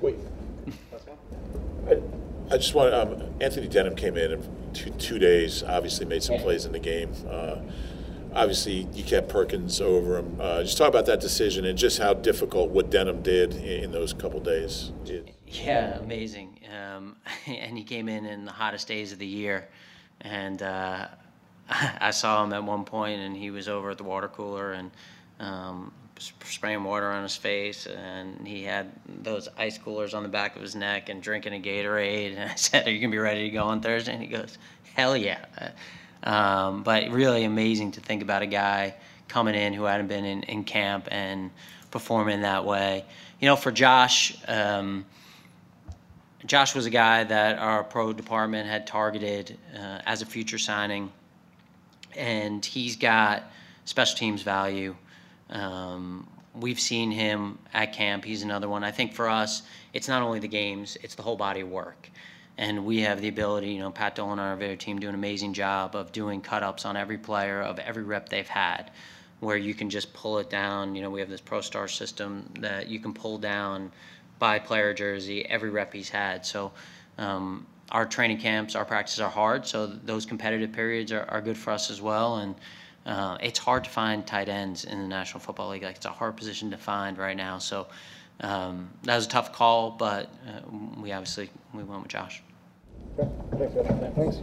Wait, 0.00 0.16
I 2.50 2.56
just 2.56 2.74
want, 2.74 2.92
um, 2.94 3.22
Anthony 3.40 3.68
Denham 3.68 3.94
came 3.94 4.16
in 4.16 4.32
in 4.32 4.72
two, 4.72 4.90
two 4.90 5.18
days, 5.18 5.62
obviously 5.62 6.04
made 6.06 6.22
some 6.22 6.38
plays 6.38 6.64
in 6.64 6.72
the 6.72 6.78
game. 6.78 7.12
Uh, 7.28 7.56
obviously, 8.34 8.88
you 8.92 9.04
kept 9.04 9.28
Perkins 9.28 9.80
over 9.80 10.18
him. 10.18 10.36
Uh, 10.40 10.62
just 10.62 10.76
talk 10.76 10.88
about 10.88 11.06
that 11.06 11.20
decision 11.20 11.64
and 11.64 11.78
just 11.78 11.98
how 11.98 12.14
difficult 12.14 12.70
what 12.70 12.90
Denham 12.90 13.22
did 13.22 13.54
in, 13.54 13.84
in 13.84 13.92
those 13.92 14.12
couple 14.12 14.40
days. 14.40 14.92
is. 15.04 15.24
Yeah, 15.46 15.98
amazing. 15.98 16.59
Um, 16.70 17.16
and 17.46 17.76
he 17.76 17.84
came 17.84 18.08
in 18.08 18.26
in 18.26 18.44
the 18.44 18.52
hottest 18.52 18.88
days 18.88 19.12
of 19.12 19.18
the 19.18 19.26
year, 19.26 19.68
and 20.20 20.62
uh, 20.62 21.08
I 21.68 22.10
saw 22.10 22.44
him 22.44 22.52
at 22.52 22.64
one 22.64 22.84
point, 22.84 23.20
and 23.20 23.36
he 23.36 23.50
was 23.50 23.68
over 23.68 23.90
at 23.90 23.98
the 23.98 24.04
water 24.04 24.28
cooler 24.28 24.72
and 24.72 24.90
um, 25.38 25.92
spraying 26.18 26.84
water 26.84 27.10
on 27.10 27.22
his 27.22 27.36
face, 27.36 27.86
and 27.86 28.46
he 28.46 28.64
had 28.64 28.90
those 29.22 29.48
ice 29.56 29.78
coolers 29.78 30.14
on 30.14 30.22
the 30.22 30.28
back 30.28 30.56
of 30.56 30.62
his 30.62 30.74
neck 30.74 31.08
and 31.08 31.22
drinking 31.22 31.54
a 31.54 31.60
Gatorade. 31.60 32.36
And 32.36 32.50
I 32.50 32.54
said, 32.54 32.86
"Are 32.86 32.90
you 32.90 33.00
gonna 33.00 33.10
be 33.10 33.18
ready 33.18 33.44
to 33.44 33.50
go 33.50 33.64
on 33.64 33.80
Thursday?" 33.80 34.12
And 34.12 34.22
he 34.22 34.28
goes, 34.28 34.58
"Hell 34.94 35.16
yeah!" 35.16 35.44
Um, 36.22 36.82
but 36.82 37.08
really 37.10 37.44
amazing 37.44 37.92
to 37.92 38.00
think 38.00 38.22
about 38.22 38.42
a 38.42 38.46
guy 38.46 38.94
coming 39.28 39.54
in 39.54 39.72
who 39.72 39.84
hadn't 39.84 40.08
been 40.08 40.24
in, 40.24 40.42
in 40.42 40.64
camp 40.64 41.08
and 41.10 41.50
performing 41.90 42.42
that 42.42 42.64
way. 42.64 43.04
You 43.40 43.46
know, 43.46 43.56
for 43.56 43.72
Josh. 43.72 44.36
Um, 44.46 45.06
Josh 46.46 46.74
was 46.74 46.86
a 46.86 46.90
guy 46.90 47.24
that 47.24 47.58
our 47.58 47.84
pro 47.84 48.12
department 48.12 48.66
had 48.66 48.86
targeted 48.86 49.58
uh, 49.74 50.00
as 50.06 50.22
a 50.22 50.26
future 50.26 50.58
signing, 50.58 51.12
and 52.16 52.64
he's 52.64 52.96
got 52.96 53.44
special 53.84 54.16
teams 54.16 54.42
value. 54.42 54.96
Um, 55.50 56.26
we've 56.54 56.80
seen 56.80 57.10
him 57.10 57.58
at 57.74 57.92
camp. 57.92 58.24
He's 58.24 58.42
another 58.42 58.68
one. 58.68 58.84
I 58.84 58.90
think 58.90 59.12
for 59.12 59.28
us, 59.28 59.62
it's 59.92 60.08
not 60.08 60.22
only 60.22 60.38
the 60.38 60.48
games; 60.48 60.96
it's 61.02 61.14
the 61.14 61.22
whole 61.22 61.36
body 61.36 61.60
of 61.60 61.68
work. 61.68 62.10
And 62.56 62.84
we 62.84 63.00
have 63.00 63.20
the 63.20 63.28
ability, 63.28 63.72
you 63.72 63.78
know, 63.78 63.90
Pat 63.90 64.14
Dolan 64.14 64.38
and 64.38 64.40
our 64.40 64.56
video 64.56 64.76
team 64.76 64.98
do 64.98 65.08
an 65.08 65.14
amazing 65.14 65.52
job 65.52 65.94
of 65.94 66.10
doing 66.12 66.40
cut 66.40 66.62
ups 66.62 66.84
on 66.84 66.96
every 66.96 67.16
player 67.18 67.62
of 67.62 67.78
every 67.78 68.02
rep 68.02 68.28
they've 68.28 68.48
had, 68.48 68.90
where 69.40 69.56
you 69.56 69.74
can 69.74 69.90
just 69.90 70.12
pull 70.14 70.38
it 70.38 70.48
down. 70.48 70.94
You 70.94 71.02
know, 71.02 71.10
we 71.10 71.20
have 71.20 71.28
this 71.28 71.40
Pro 71.40 71.60
Star 71.60 71.86
system 71.86 72.50
that 72.60 72.88
you 72.88 72.98
can 72.98 73.12
pull 73.12 73.36
down 73.36 73.92
by 74.40 74.58
player 74.58 74.92
jersey 74.92 75.46
every 75.46 75.70
rep 75.70 75.92
he's 75.92 76.08
had. 76.08 76.44
So 76.44 76.72
um, 77.18 77.66
our 77.92 78.06
training 78.06 78.38
camps, 78.38 78.74
our 78.74 78.84
practices 78.84 79.20
are 79.20 79.30
hard. 79.30 79.64
So 79.66 79.86
those 79.86 80.26
competitive 80.26 80.72
periods 80.72 81.12
are, 81.12 81.24
are 81.28 81.40
good 81.40 81.56
for 81.56 81.70
us 81.70 81.90
as 81.90 82.02
well. 82.02 82.38
And 82.38 82.56
uh, 83.06 83.38
it's 83.40 83.60
hard 83.60 83.84
to 83.84 83.90
find 83.90 84.26
tight 84.26 84.48
ends 84.48 84.84
in 84.84 85.00
the 85.00 85.06
National 85.06 85.38
Football 85.38 85.70
League. 85.70 85.84
Like 85.84 85.96
it's 85.96 86.06
a 86.06 86.10
hard 86.10 86.36
position 86.36 86.72
to 86.72 86.76
find 86.76 87.16
right 87.18 87.36
now. 87.36 87.58
So 87.58 87.86
um, 88.40 88.90
that 89.04 89.14
was 89.14 89.26
a 89.26 89.28
tough 89.28 89.52
call, 89.52 89.92
but 89.92 90.32
uh, 90.48 90.60
we 91.00 91.12
obviously 91.12 91.50
we 91.74 91.84
went 91.84 92.02
with 92.02 92.10
Josh. 92.10 92.42
Thanks. 94.16 94.36